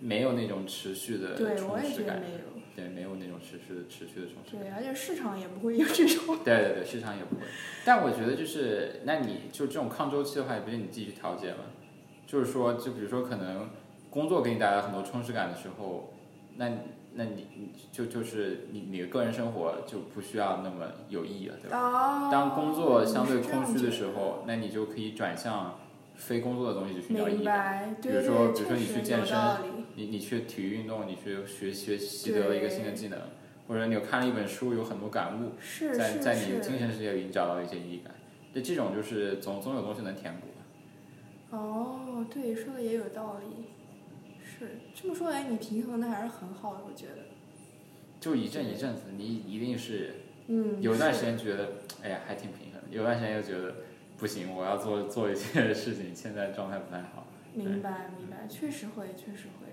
[0.00, 2.40] 没有那种持续的对，充实感觉得没有。
[2.76, 4.62] 对，没有那种持续的持续的充实感。
[4.62, 6.38] 对，而且市场也不会有这种。
[6.44, 7.42] 对对对，市场也不会。
[7.84, 11.64] 但我觉得就是，那你就这种抗周期的话，也不是你自己去调节嘛。
[12.26, 13.68] 就是说，就比如说，可能
[14.08, 16.14] 工作给你带来很多充实感的时候，
[16.56, 16.78] 那你
[17.14, 21.78] 那你你就就是你你的个人生活就不需要那么有意义了，对吧？
[21.78, 22.28] 哦。
[22.30, 25.78] 当工作相对空虚的时候，那你就可以转向
[26.14, 27.48] 非工作的东西去寻找意义
[28.00, 29.36] 比如说比如说你去健身
[29.96, 33.18] 你你去体育运动，你去学学习得了一个新的技能，
[33.66, 35.52] 或者你有看了一本书，有很多感悟，
[35.96, 36.78] 在在你的精。
[36.78, 38.14] 神世界里你找到一些意义感。
[38.52, 41.56] 那，这种就是总总有东西能填补。
[41.56, 43.69] 哦，对，说的也有道理。
[44.66, 47.22] 是这么说来，你平衡的还是很好的，我觉得。
[48.20, 50.16] 就一阵一阵子，你一定是
[50.48, 50.80] 嗯。
[50.82, 53.74] 有段时间觉得，哎呀还挺平衡的，有段时间又觉得
[54.18, 57.26] 不行，我要做做一些事情，现在状态不太好。
[57.54, 59.66] 明白明白，确实会，确实会。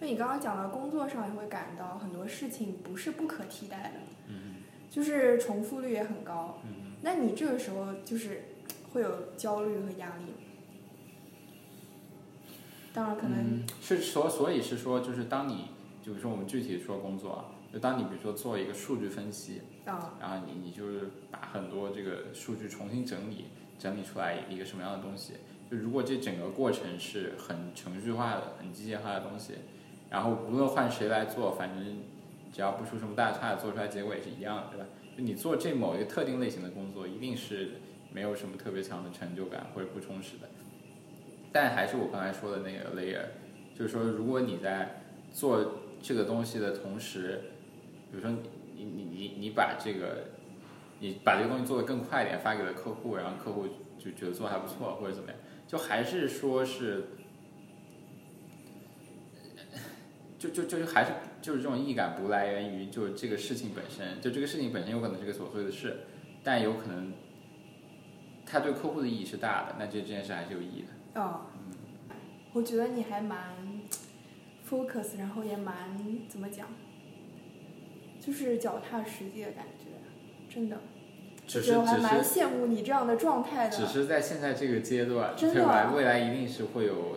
[0.00, 4.56] 那你刚刚讲到工作上，也会感到很多事情不是不可替代的，嗯
[4.90, 6.58] 就是重复率也很高。
[6.64, 8.42] 嗯，那你这个时候就是
[8.92, 10.38] 会有焦虑和压力吗？
[12.92, 15.68] 当然，可能嗯是所所以是说，就是当你，
[16.02, 23.46] 就比如说我们具体说工作啊，就当你比如说做一个数据分析，啊，然后你你就是把很多这个数据重新整理，
[23.78, 25.34] 整理出来一个什么样的东西。
[25.70, 29.54] 就如果这整个过程是很程序化的、很机械化的东西，
[30.10, 32.02] 然后无论换谁来做，反正
[32.52, 34.86] 只要不出什么大差，做出来结果也是一样的，对吧？
[35.16, 37.80] 就你做这某一个特定类型的工作，一定是
[38.12, 40.48] 没有什么特别强的成就感或者不充实的。
[41.52, 43.26] 但还是我刚才说的那个 layer，
[43.78, 47.40] 就是说，如果你在做这个东西的同时，
[48.10, 48.30] 比如说
[48.74, 50.28] 你你你你把这个
[51.00, 53.66] 你把这个东西做得更快一点，发给了客户，然后客户
[53.98, 55.38] 就觉得做还不错或者怎么样，
[55.68, 57.04] 就还是说是，
[60.38, 65.98] 就就就是还是就是这种意义感不来源于就这个事情本身，就这个事情本身有可能是个琐碎的事，
[66.42, 67.12] 但有可能
[68.46, 70.88] 它对客户的意义是大的，那这这件事还是有意义的。
[71.14, 71.42] 哦，
[72.52, 73.54] 我觉得你还蛮
[74.68, 75.96] focus，然后也蛮
[76.28, 76.68] 怎么讲，
[78.20, 79.86] 就是脚踏实地的感觉，
[80.48, 80.78] 真的。
[81.46, 83.76] 只是我还蛮羡慕你这样的状态的。
[83.76, 85.92] 只是在现在这个阶段，真的对吧？
[85.94, 87.16] 未来一定是会有，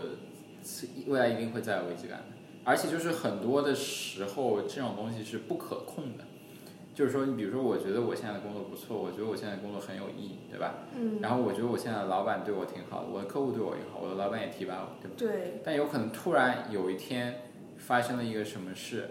[1.07, 2.25] 未来一定会再有危机感的。
[2.63, 6.25] 而且就是很多的时候，这种东西是不可控的。
[6.95, 10.75] 就是说，你比如说，我觉得我现在的工作不错，我觉得我现在的工作很有意义，对吧？
[10.95, 15.15] 嗯，然后我觉得我现在的老板对我挺好的，我的客户对我也好，我的老板也提拔我，对吧？
[15.17, 17.41] 对，但有可能突然有一天
[17.77, 19.09] 发生了一个什么事，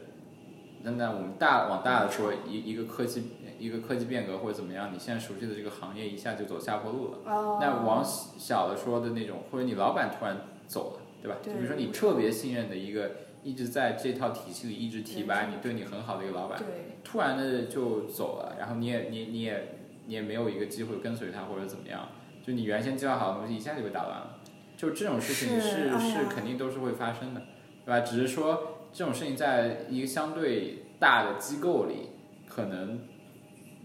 [0.82, 3.22] 那那我们大往大的说，一一个科技
[3.58, 7.18] 一个科技变革或者怎么样，你现在熟悉的这个行业一下就走下坡路了。
[7.26, 11.36] 哦，那往小的说的那种，或者你老板突然走了，对吧？
[11.42, 13.10] 就比如说你特别信任的一个，
[13.44, 16.60] 一直在这套体系里一直提拔你、对你很好的一个老板，
[17.04, 19.76] 突然的就走了，然后你也你你也
[20.06, 22.08] 你也没有一个机会跟随他或者怎么样，
[22.42, 24.40] 就你原先计划好的东西一下就被打乱了，
[24.76, 27.42] 就这种事情是是肯定都是会发生的，
[27.84, 28.00] 对吧？
[28.00, 32.10] 只是说这种事情在一个相对大的机构里，
[32.48, 33.00] 可能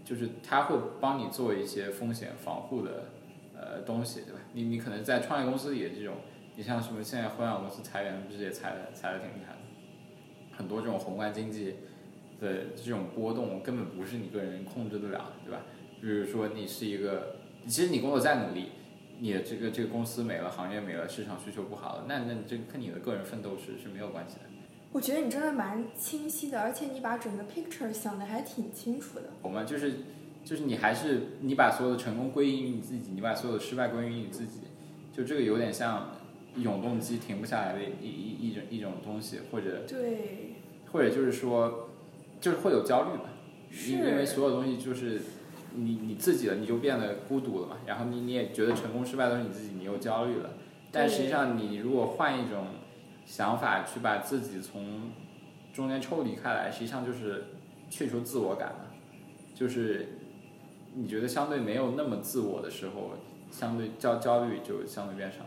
[0.04, 3.08] 就是他会帮你做一些风险防护的
[3.54, 4.40] 呃东西，对吧？
[4.52, 6.14] 你你可能在创业公司里的这种，
[6.60, 9.58] 你像什么现在互联网公司裁员不是也裁的裁的挺厉害的，
[10.54, 11.76] 很多这种宏观经济
[12.38, 15.62] 的这种波动根本不是你个人控制得了的，对吧？
[16.02, 18.66] 比如说你是一个，其实你工作再努力，
[19.20, 24.42] 你的这个这个公司没了，行业没了，市场需求不好了，那那你这跟你的个人奋斗是是没有关系的。
[24.92, 29.30] 我觉得你真的蛮清晰的，而且你把整个 picture 想的还挺清楚的。
[29.40, 29.94] 我们就是
[30.44, 34.60] 就是你还是你把所有的成功归因于你自己，你把所有的失败归因于你自己，
[35.10, 36.19] 就这个有点像
[36.56, 40.54] 永动机停不下来的一一一种一种东西，或者对，
[40.92, 41.88] 或者就是说
[42.40, 43.24] 就是会有焦虑嘛，
[43.70, 43.92] 是。
[43.92, 45.20] 因因为所有东西就是
[45.74, 50.50] 你你自己了，你就变得孤独了嘛，然后你你也觉得成功失败都是你自己，你又焦虑了，
[50.90, 52.66] 但实际上你如果换一种
[53.24, 55.12] 想法去把自己从
[55.72, 57.44] 中间抽离开来，实际上就是
[57.88, 58.86] 去除自我感嘛，
[59.54, 60.08] 就是
[60.94, 63.12] 你觉得相对没有那么自我的时候，
[63.52, 65.38] 相对焦焦虑就相对变少。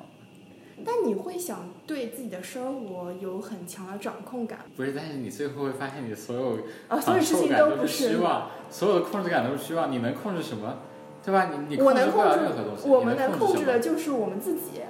[0.85, 9.91] 但你会想对自己的生活有很强的掌控感不是，但是你最后会发现，你所有啊，所有事情都不是虚妄，所有的控制感都是虚妄。
[9.91, 10.79] 你能控制什么？
[11.23, 11.51] 对吧？
[11.51, 12.83] 你你我能控制不了任何东西。
[12.83, 14.81] 制，我们能控制的就是我们自己。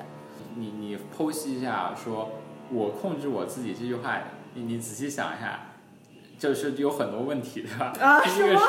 [0.56, 2.32] 你你剖析一下，说
[2.72, 4.22] 我控制我自己这句话，
[4.54, 5.74] 你你仔细想一下，
[6.40, 7.94] 就是有很多问题， 对吧？
[8.00, 8.64] 啊第一个是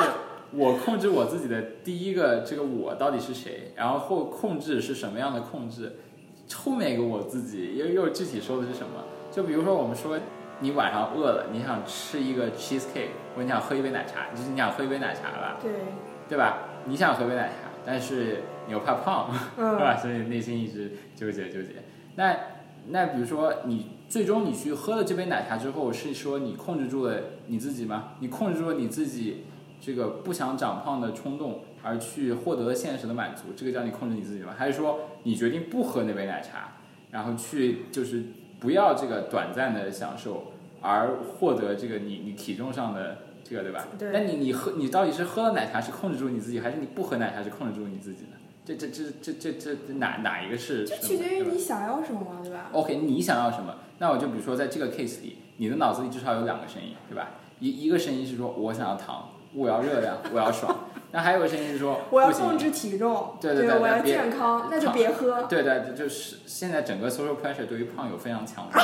[0.53, 5.97] 我控制我自己的第一个这个我到底是谁，然后后控制是什么样的控制，
[6.55, 9.05] 后面一个我自己又又具体说的是什么？
[9.31, 10.19] 就比如说我们说
[10.61, 15.73] 你晚上饿了，你想吃一个 cheesecake，或者你想喝一杯奶茶，就是你想喝一杯奶茶吧，对，
[16.29, 16.59] 对吧？
[16.87, 19.31] 你想喝杯奶茶，但是你又怕胖。
[19.57, 19.97] 对嗯， 吧？
[19.97, 21.71] 所以内心一直纠结纠结。
[22.15, 22.37] 那
[22.89, 28.11] 那比如说，你最终你去喝了这杯奶茶之后，是说你控制住了你自己吗？
[28.21, 29.45] 你控制住了你自己
[29.81, 34.55] 这个不想长胖的冲动，而去获得了现实的满足，这个叫你控制你自己吗？
[34.57, 36.73] 还是说你决定不喝那杯奶茶，
[37.11, 38.25] 然后去就是
[38.59, 43.87] 不要这个短暂的享受，而获得这个你你体重上的这个对吧？
[43.99, 48.39] 对那你你喝你到底是喝了奶茶是控制住你自己，还是你不喝奶茶是控制住你自己呢？
[48.65, 50.87] 这这这这这这这哪哪一个是？
[50.87, 53.75] 就取决于你想要什么嘛，对吧？OK，你想要什么？
[53.99, 57.33] 那我就比如说在这个 case 里，你的脑子里至少有两个声音，对吧？
[57.61, 60.87] 一一个声音是说我想要糖，我要热量，我要爽。
[61.13, 65.45] 那还有个声音是说 我要控制体重，对对对我要健康，那就别喝。
[65.49, 68.81] 对对，就是现在整个 social pressure 对于胖有非常强的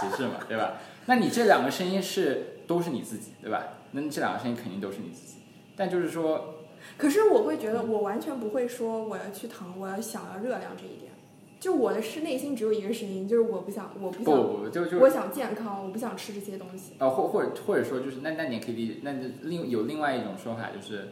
[0.00, 0.74] 歧视嘛，对吧？
[1.06, 3.62] 那你这两个声音是都是你自己，对吧？
[3.92, 5.36] 那你这两个声音肯定都是你自己。
[5.76, 6.56] 但就是说，
[6.96, 11.12] 可是我会觉得，我完全不会说我要去疼，我要想要热量这一点。
[11.60, 16.92] 就我的是内心只有一个声音，就是我不想，我不不想，不不，就就我想健康，我不想吃这些东西。
[16.98, 21.08] 呃，或或者或者说就是那那你也可以理解，那另有另外一种说法就是，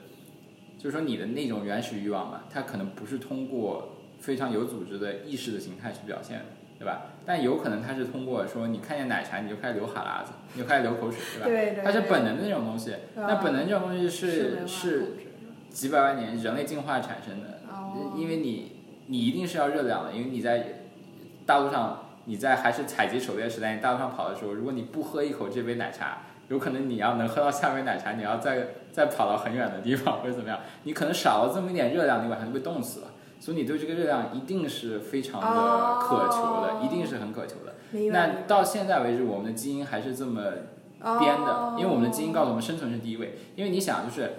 [0.79, 6.43] 就是说你的那种原始欲望嘛，它可能不是通过非常有组织的意识的形态去表现，
[6.79, 7.07] 对吧？
[7.25, 11.47] 但有可能它是通过说你看见奶茶你就开始流哈喇子，你就开始流口水，对吧？
[11.47, 15.05] 对对，它是本能的那种东西，那本能这种东西是是是
[15.71, 18.77] 几百万年人类进化产生的，哦，因为你
[19.07, 20.67] 你一定是要热量的，因为你在
[21.45, 33.09] 大路上，你在还是采集狩猎时代，你大路上跑的时候，如果你不喝一口这杯奶茶，有可能你要能喝到下杯奶茶，你要再再跑到很远的地方或者怎么样，你可能少了这么一点热量，你晚上就被冻死了。
[33.39, 37.75] 所以你对这个热量一定是非常的渴求的，哦一定是很渴求的。
[38.11, 40.43] 那到现在为止，我们的基因还是这么
[41.19, 43.39] 编的，因为我们的基因告诉我们生存是第一位。
[43.55, 44.33] 因为你想，就是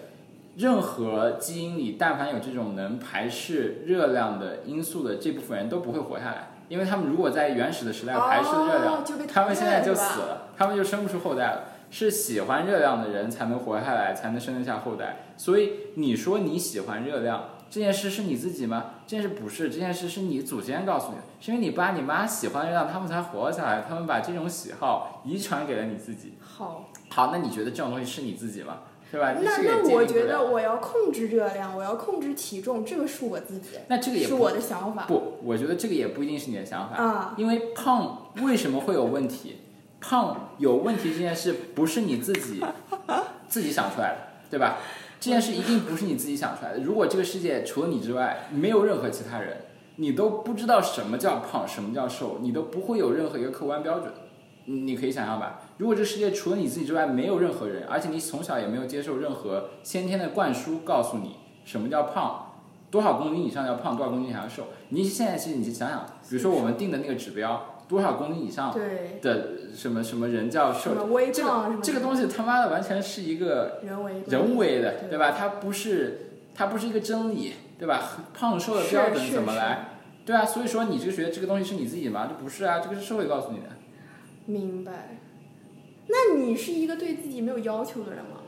[0.58, 11.64] 任何基因里但凡有这种能排斥热量的因素的这部分人都不会活下来，因为他们如果在原始的时代排斥热量，哦他们现在就死了，他们就生不出后代了。
[11.90, 15.20] 是喜欢热量的人才能活下来，才能生得下后代。
[15.38, 18.86] 所以你说你喜欢热量这件事是你自己吗？
[19.06, 26.34] 这件事不是，这件事是你祖先告诉你的，是因为你爸你妈喜欢热量，他们才活下来，他们把这种喜好遗传给了你自己。
[26.42, 26.90] 好。
[27.10, 28.80] 好，那你觉得这种东西是你自己吗？
[29.12, 29.34] 对吧？
[29.42, 37.34] 那那我觉得我要控制热量，我要控制体重，这个是我自己，那这个也不是我的想法不，我觉得这个也不一定是你的想法，啊。
[37.38, 39.58] 因为胖为什么会有问题？
[40.00, 42.64] 胖有问题这件事不是你自己
[43.48, 44.18] 自己想出来的，
[44.50, 44.78] 对吧？
[45.20, 46.80] 这件事一定不是你自己想出来的。
[46.80, 49.58] 如果这个世界除了你之外没有任何其他人，
[49.96, 54.12] 你都不知道什么叫胖，什么叫瘦，你都不会有任何一个客观标准。
[54.66, 62.54] 你你可以想象吧，如果这世界除了你自己之外没有任何人，而且你从小也没有接受任何先天的灌输，告诉你什么叫胖，
[62.90, 64.68] 多少公斤以上叫胖，多少公斤以下要瘦。
[64.90, 68.74] 你现在其实你想想，比如说我们定的那个指标，多少公斤以上，
[69.22, 70.92] 的什么什么人叫瘦，
[71.32, 75.32] 这个这个东西他妈的完全是一个人为人为的，对对吧？
[75.32, 78.02] 它不是它不是一个真理，对吧？
[78.34, 79.90] 胖瘦的标准怎么来？
[80.26, 82.28] 对啊，所以说你就觉得这个东西是你自己吗？
[82.28, 83.66] 这不是啊，这个是社会告诉你的。
[84.46, 85.20] 明白。
[86.08, 88.42] 那你是一个对自己没有要求的人吗？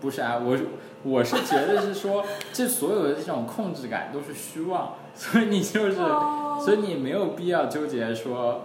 [0.00, 0.58] 不是啊，我
[1.02, 8.62] 我是觉得是说，这所有的这种控制感都是虚妄，所以你就是，哦所以你没有必要纠结说，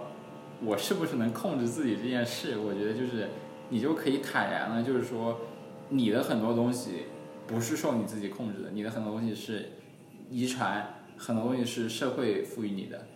[0.64, 2.58] 我是不是能控制自己这件事。
[2.58, 3.28] 我觉得就是
[3.70, 5.38] 你就可以坦然了，就是说，
[5.88, 7.04] 你的很多东西
[7.46, 9.72] 不是受你自己控制的，你的很多东西是
[10.28, 13.06] 遗传，很多东西是社会赋予你的，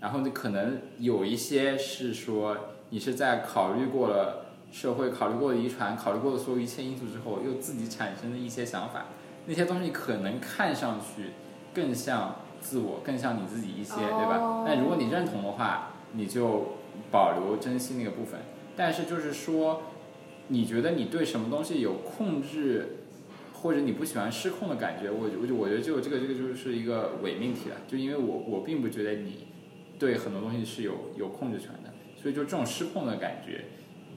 [0.00, 2.56] 然后你可能有一些是说
[2.94, 4.42] 你是在考虑过了。
[4.70, 9.06] 社会考虑过的遗传，考虑过的所有一切因素之后，又自己产生的一些想法，
[9.46, 11.30] 那些东西可能看上去
[11.72, 14.64] 更像自我，更像你自己一些，对吧哦？
[14.66, 16.72] 那如果你认同的话，你就
[17.12, 18.40] 保留珍惜那个部分。
[18.76, 19.82] 但是就是说，
[20.48, 22.96] 你觉得你对什么东西有控制，
[23.52, 27.76] 或者你不喜欢失控的感觉，我我就我觉得就这个这个就是一个伪命题了。
[27.86, 29.46] 就因为我我并不觉得你
[30.00, 31.83] 对很多东西是有有控制权的，
[32.24, 33.66] 所以就这种失控的感觉。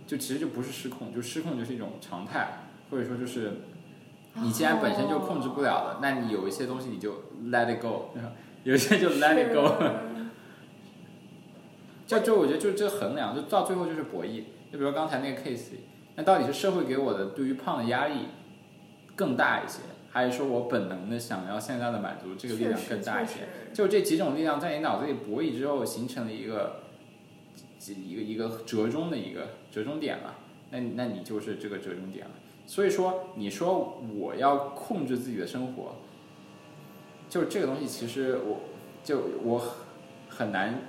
[0.08, 3.52] 就其实就不是失控，就失控就是一种常态，或者说就是
[4.36, 7.12] 你既然本身就控制不了了，那你有一些东西你就
[7.48, 8.12] let it go，
[8.64, 9.76] 有一些就 let it go。
[12.08, 14.44] 就就我觉得就这衡量，就到最后就是博弈。
[14.72, 15.72] 就比如刚才那个 case，
[16.16, 18.30] 那到底是社会给我的对于胖的压力
[19.14, 19.80] 更大一些，
[20.10, 23.50] 还是说我本能的想要现在的满足这个力量更大一些？
[23.74, 26.84] 就这几种力量在你脑子里博弈之后，形成了一个
[27.96, 30.36] 一个一个折中的一个折中点了。
[30.72, 32.32] 那那你就是这个折中点了。
[32.66, 35.96] 所以说，你说我要控制自己的生活，
[37.30, 38.60] 就这个东西，其实我
[39.04, 39.64] 就我
[40.28, 40.82] 很难，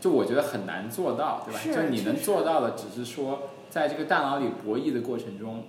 [0.00, 1.60] 就我觉得很难做到，对吧？
[1.62, 5.64] 就你能做到的，只是说在这个大脑里博弈的过程中，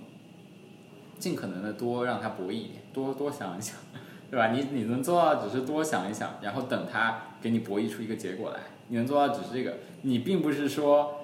[1.18, 3.76] 尽可能的多让它博弈一点，多多想一想，
[4.30, 4.52] 对吧？
[4.52, 8.60] 你你能做到只是多想一想，然后等它给你博弈出一个结果来。
[8.88, 11.14] 你能做到只是这个，你并不是说。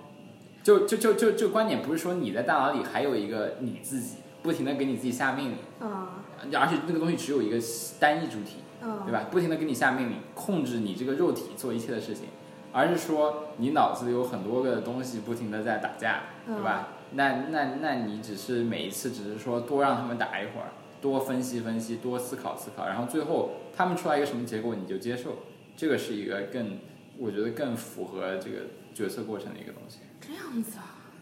[0.63, 6.25] 就就就就就观点不是说你在大脑里还有一个你自己，不停的给你自己下命令，啊，
[6.59, 7.59] 而且那个东西只有一个
[8.01, 9.27] 单一主体，嗯，对吧？
[9.31, 12.29] 不停的给你下命令，控制你这个肉体做一切的事情，
[12.73, 16.89] 而是说你脑子里有很多个东西不停的在打架，对吧？
[17.11, 25.41] 那那那你只是每一次只是说多让他们打一会儿，多分析分析，多思考思考，然后最后他们出来一个什么结果你就接受，
[25.77, 26.79] 这个是一个更
[27.19, 28.61] 我觉得更符合这个
[28.95, 29.99] 决策过程的一个东西。
[30.21, 31.13] 这样子啊？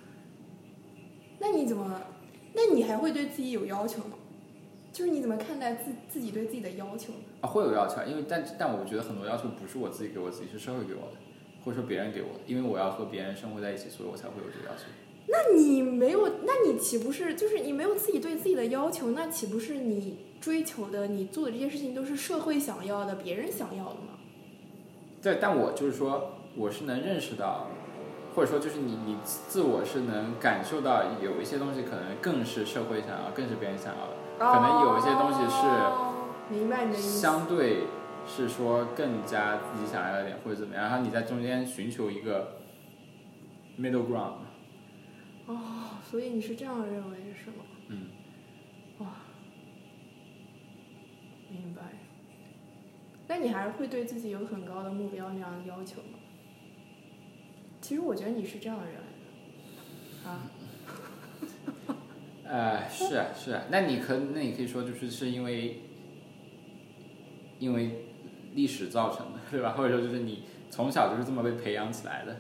[1.39, 2.01] 那你怎么？
[2.55, 4.17] 那你还会对自己有要求吗？
[4.93, 7.21] 就是你怎么看待自自己对自己的要求呢？
[7.41, 11.17] 啊，会有要求，因为但但我觉得很多要求不是我自己给我自己，是社会给我的，
[11.65, 14.85] 或者说别人给我的，因为我要和别人生活在一起，所以我才会有这个要求。
[15.29, 19.13] 那你没有，那你岂不是就是你没有自己对自己的要求？
[19.13, 24.19] 那岂不是你追求的、你做的这些事情都是社会想要的、别人想要的吗？
[25.23, 27.69] 对，但我就是说，我是能认识到，
[28.35, 36.15] 或者说就是你你自我是能感受到有一些东西可能更是社会想要，更是别人想要的，可能有一些东西是哦
[36.51, 37.21] 明白你的意思。
[37.21, 37.85] 相对
[38.27, 42.57] 是说更加自己想要一点或者怎么样，然后你在中间寻求一个
[43.79, 44.43] middle ground。
[45.47, 45.59] 哦，
[46.11, 47.65] 所以你是这样认为是吗？
[47.89, 48.07] 嗯，
[48.99, 49.07] 哇，
[51.49, 51.83] 明白。
[53.29, 56.19] 那你还是会对自己有很高的目标那样的要求吗？
[57.81, 60.51] 其实我觉得你是这样的，啊，
[62.45, 65.81] 呃，是啊是啊，那你可那你可以说就是是因为
[67.59, 68.07] 因为
[68.55, 69.71] 历史造成的，对吧？
[69.77, 72.37] 或者说就是你从小就是这么被培养起来的，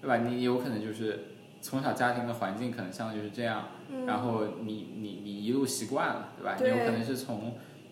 [0.00, 0.18] 对吧？
[0.18, 1.24] 你有可能就是
[1.60, 6.56] 从小家庭的环境可能相当于是这样，嗯，然后你你你一路习惯了，对吧？
[6.56, 7.50] 对你有可能是从，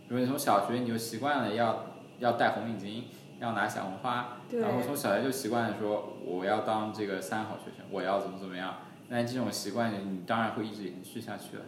[0.09, 3.05] 比如你从小学你就习惯了要要戴红领巾，
[3.41, 8.79] 要拿小红花，然后从小学就习惯说我要当这个三好学生，我要怎么怎么样。
[9.09, 11.62] 那这种习惯你当然会一直延续下去了。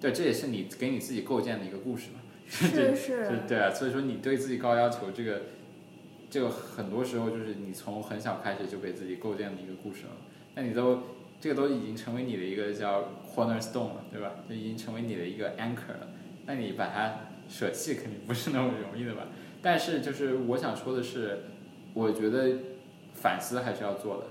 [0.00, 2.20] 对，这也是你给你自己构建的一个故事嘛。
[2.46, 5.42] 是 是，对啊，所以说你对自己高要求，这个
[6.28, 10.12] 这个很多时候就是你从很小开始就给自己构建的一个故事了。
[10.54, 11.02] 那你都
[11.40, 14.32] 这个都已经成为你的一个叫 cornerstone 了，对吧？
[14.48, 16.08] 就已经成为你的一个 anchor 了。
[16.44, 17.14] 那你把它
[17.52, 19.26] 舍弃肯定不是那么容易的吧？
[19.60, 21.44] 但是就是我想说的是，
[21.92, 22.56] 我觉得
[23.12, 24.24] 反思还是要做的，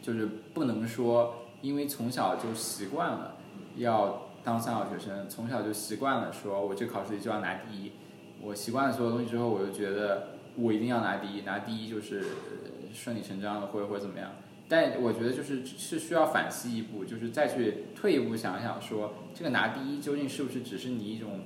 [0.00, 3.36] 就是不能说因为从小就习惯了
[3.76, 7.92] 要当三好学生，从小就习惯了说我这考试就要拿第一，
[8.40, 12.24] 我习惯了所有东西之后，我就觉得我一定要拿第一，拿第一就是
[12.94, 14.32] 顺理成章的，或者或者怎么样。
[14.68, 21.40] 但我觉得就是是需要反思一步，就是再去退一步想想说，这个拿第一究竟是不是只是你一种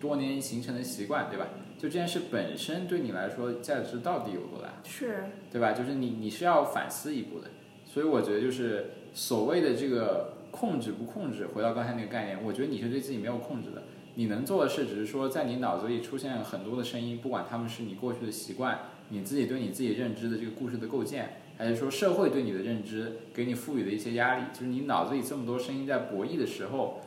[0.00, 1.46] 多年形成的习惯，对吧？
[1.78, 4.80] 就这件事本身对你来说价值到底有多大？
[4.82, 5.72] 是对吧？
[5.72, 7.48] 就是你你是要反思一步的，
[7.84, 13.82] 所以我觉得就是所谓的这个控制不控制，回到刚才那个概念，我觉得你是对自己没有控制的，
[14.14, 18.78] 你能做的事只是说在你脑子里出现很多的声音，不管他们是你过去的习惯，
[19.10, 27.02] 你自己对你自己认知的这个故事的构建，还是说社会对你的认知给你赋予的一些压力，就是你脑子里这么多声音在博弈的时候，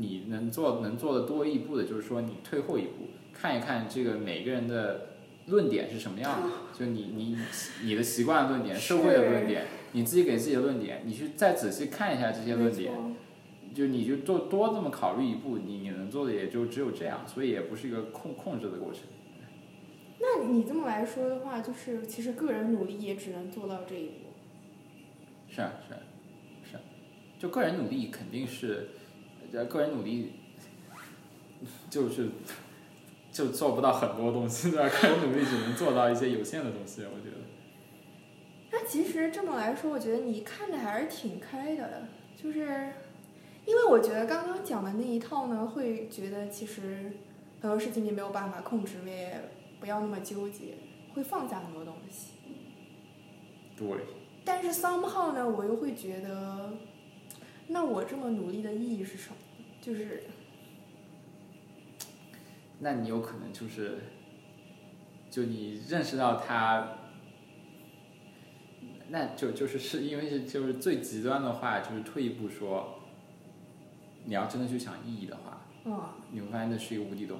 [0.00, 5.08] 你能做能做的多一步的，就是说你退后一步，看一看这个每个人的
[5.46, 6.48] 论点是什么样的，
[6.78, 7.36] 就你你
[7.84, 12.92] 你的习惯论点、社会的论点，你自己给自己的论点，你去再仔细看一下这些论点，
[13.74, 19.02] 就你就多多这么考虑一步，你你能做的也就只有这样，所以也不是一个控控制的过程。
[20.18, 24.30] 那你这么来说的话，就是其实个人努力也只能做到这一步。
[25.48, 26.00] 是啊是啊
[26.70, 26.80] 是啊，
[27.38, 28.88] 就个人努力肯定是，
[29.52, 30.32] 呃，个人努力
[31.88, 32.28] 就是
[33.32, 34.88] 就做不到很多东西，对吧？
[34.88, 37.36] 个人努力只能做到一些有限的东西，我觉得。
[38.72, 42.60] 那其实这么来说，我觉得你看的还是挺开的，就是
[43.66, 47.12] 因为我觉得刚刚讲的那一套呢，会觉得其实
[47.60, 49.40] 很多事情你没有办法控制，你也
[49.80, 50.74] 不要那么纠结，
[51.14, 52.32] 会放下很多东西。
[53.76, 53.86] 对，
[54.44, 56.72] 但是 somehow 呢，我又会觉得，
[57.68, 59.36] 那我这么努力的意义是什么？
[59.80, 60.24] 就是
[62.80, 63.98] 那你有可能就是，
[65.30, 66.88] 就你认识到他，
[69.08, 73.00] 那就就是是因为是就是最极端的话，就是退一步说，
[74.24, 76.00] 你要真的去想意义的话，嗯，
[76.30, 77.38] 你会发现那是一个无底洞。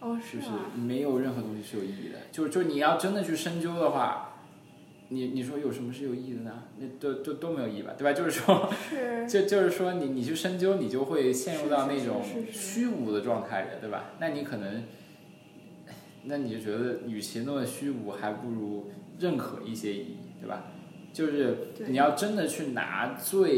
[0.00, 2.18] 哦，就是是啊，没有任何东西是有意义的。
[2.32, 4.31] 就就你要真的去深究的话，
[5.12, 6.64] 你你说有什么是有意义的呢？
[6.78, 8.12] 那都都都没有意义吧，对吧？
[8.12, 14.12] 就是说，是， 就就是说你你去深究，你就会陷入到那种虚无的状态里，对吧？
[14.18, 14.84] 那你可能，
[16.24, 20.72] 那你就觉得，与其那么虚无，还不如认可一些意义，对吧？
[21.12, 23.48] 就是你要真的去拿最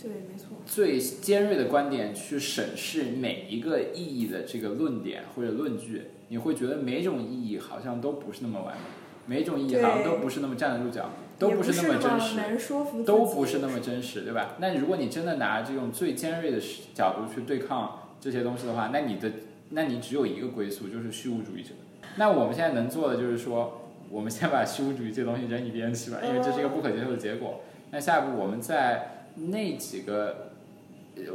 [0.00, 8.82] 对，没错，最尖锐的观点去审视每一个意义的这个论点或者论据，你会觉得每种意义好像都不是那么完美，
[9.26, 14.54] 每种意义好像都不是那么站得住脚，都不不是那么真实，都不是那么真实，对吧？
[14.58, 16.58] 那如果你真的拿这种最尖锐的
[16.94, 19.30] 角度去对抗这些东西的话，那你的
[19.70, 21.70] 那你只有一个归宿，就是虚无主义者。
[22.16, 27.60] 那我们现在能做的就是说，我们先把虚无主义这个东西扔一边去吧，因为这是一个不可接受的结果。
[27.90, 30.52] 那下一步我们在那几个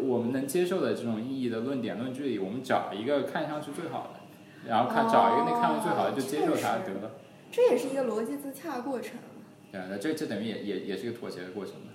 [0.02, 7.12] 我们能接受的这种意义的论点论据里，我们找一个看上去最好的，然后看找一个那看上去最好的就接受它得了。
[7.52, 9.18] 这也是一个逻辑自洽的过程。
[9.72, 11.88] 对啊，那这这等于也也也是一个妥协的过程嘛。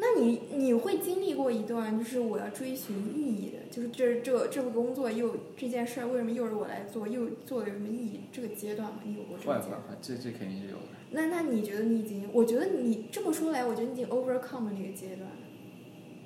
[0.00, 8.20] 那你你会经历过一段，就是我要追寻意义的，就是这这这份工作又这件事儿为什么又是我来做，又做的有什么意义？
[8.30, 9.00] 这个阶段吗？
[9.04, 9.80] 你有过这个阶段？
[9.80, 10.82] 会这这肯定是有的。
[11.10, 12.28] 那那你觉得你已经？
[12.32, 15.28] 我觉得你这么说来，我觉得你已经 overcome 了那个阶段。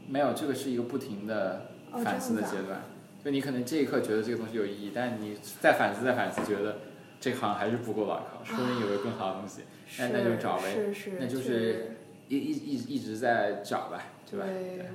[0.07, 1.71] 没有，这个是一个不停的
[2.05, 2.21] 反。
[2.21, 2.83] 思的阶段。
[3.25, 6.77] 就你可能这一刻觉得这个东西有意义，但你再反思再反思，觉得
[7.23, 9.63] 这行还是不够牢靠，说不定有个更好的东西。
[9.99, 10.75] 那那就找呗
[11.21, 11.97] 那就是
[12.27, 14.45] 一一一一直在找吧，对吧？
[14.45, 14.87] 对，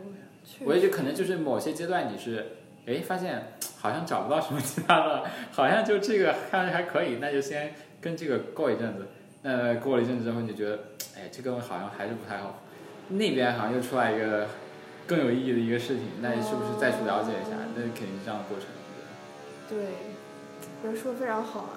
[0.65, 2.45] 我也觉得可能就是某些阶段你是，
[2.85, 5.23] 哎，发现好像找不到什么其他的，
[5.53, 9.07] 好像就这个看着还可以，那就先跟这个过一阵子。
[9.43, 10.79] 那过了一阵子之后，你就觉得，
[11.15, 12.59] 哎，这个好像还是不太好。
[13.07, 14.47] 那边好像又出来一个
[15.05, 17.55] 更有意义的一个事情，那你是不是再去了解一下？
[17.73, 18.67] 那肯定是这样的过程。
[19.69, 19.77] 对，
[20.81, 21.76] 我觉得说的非常好啊，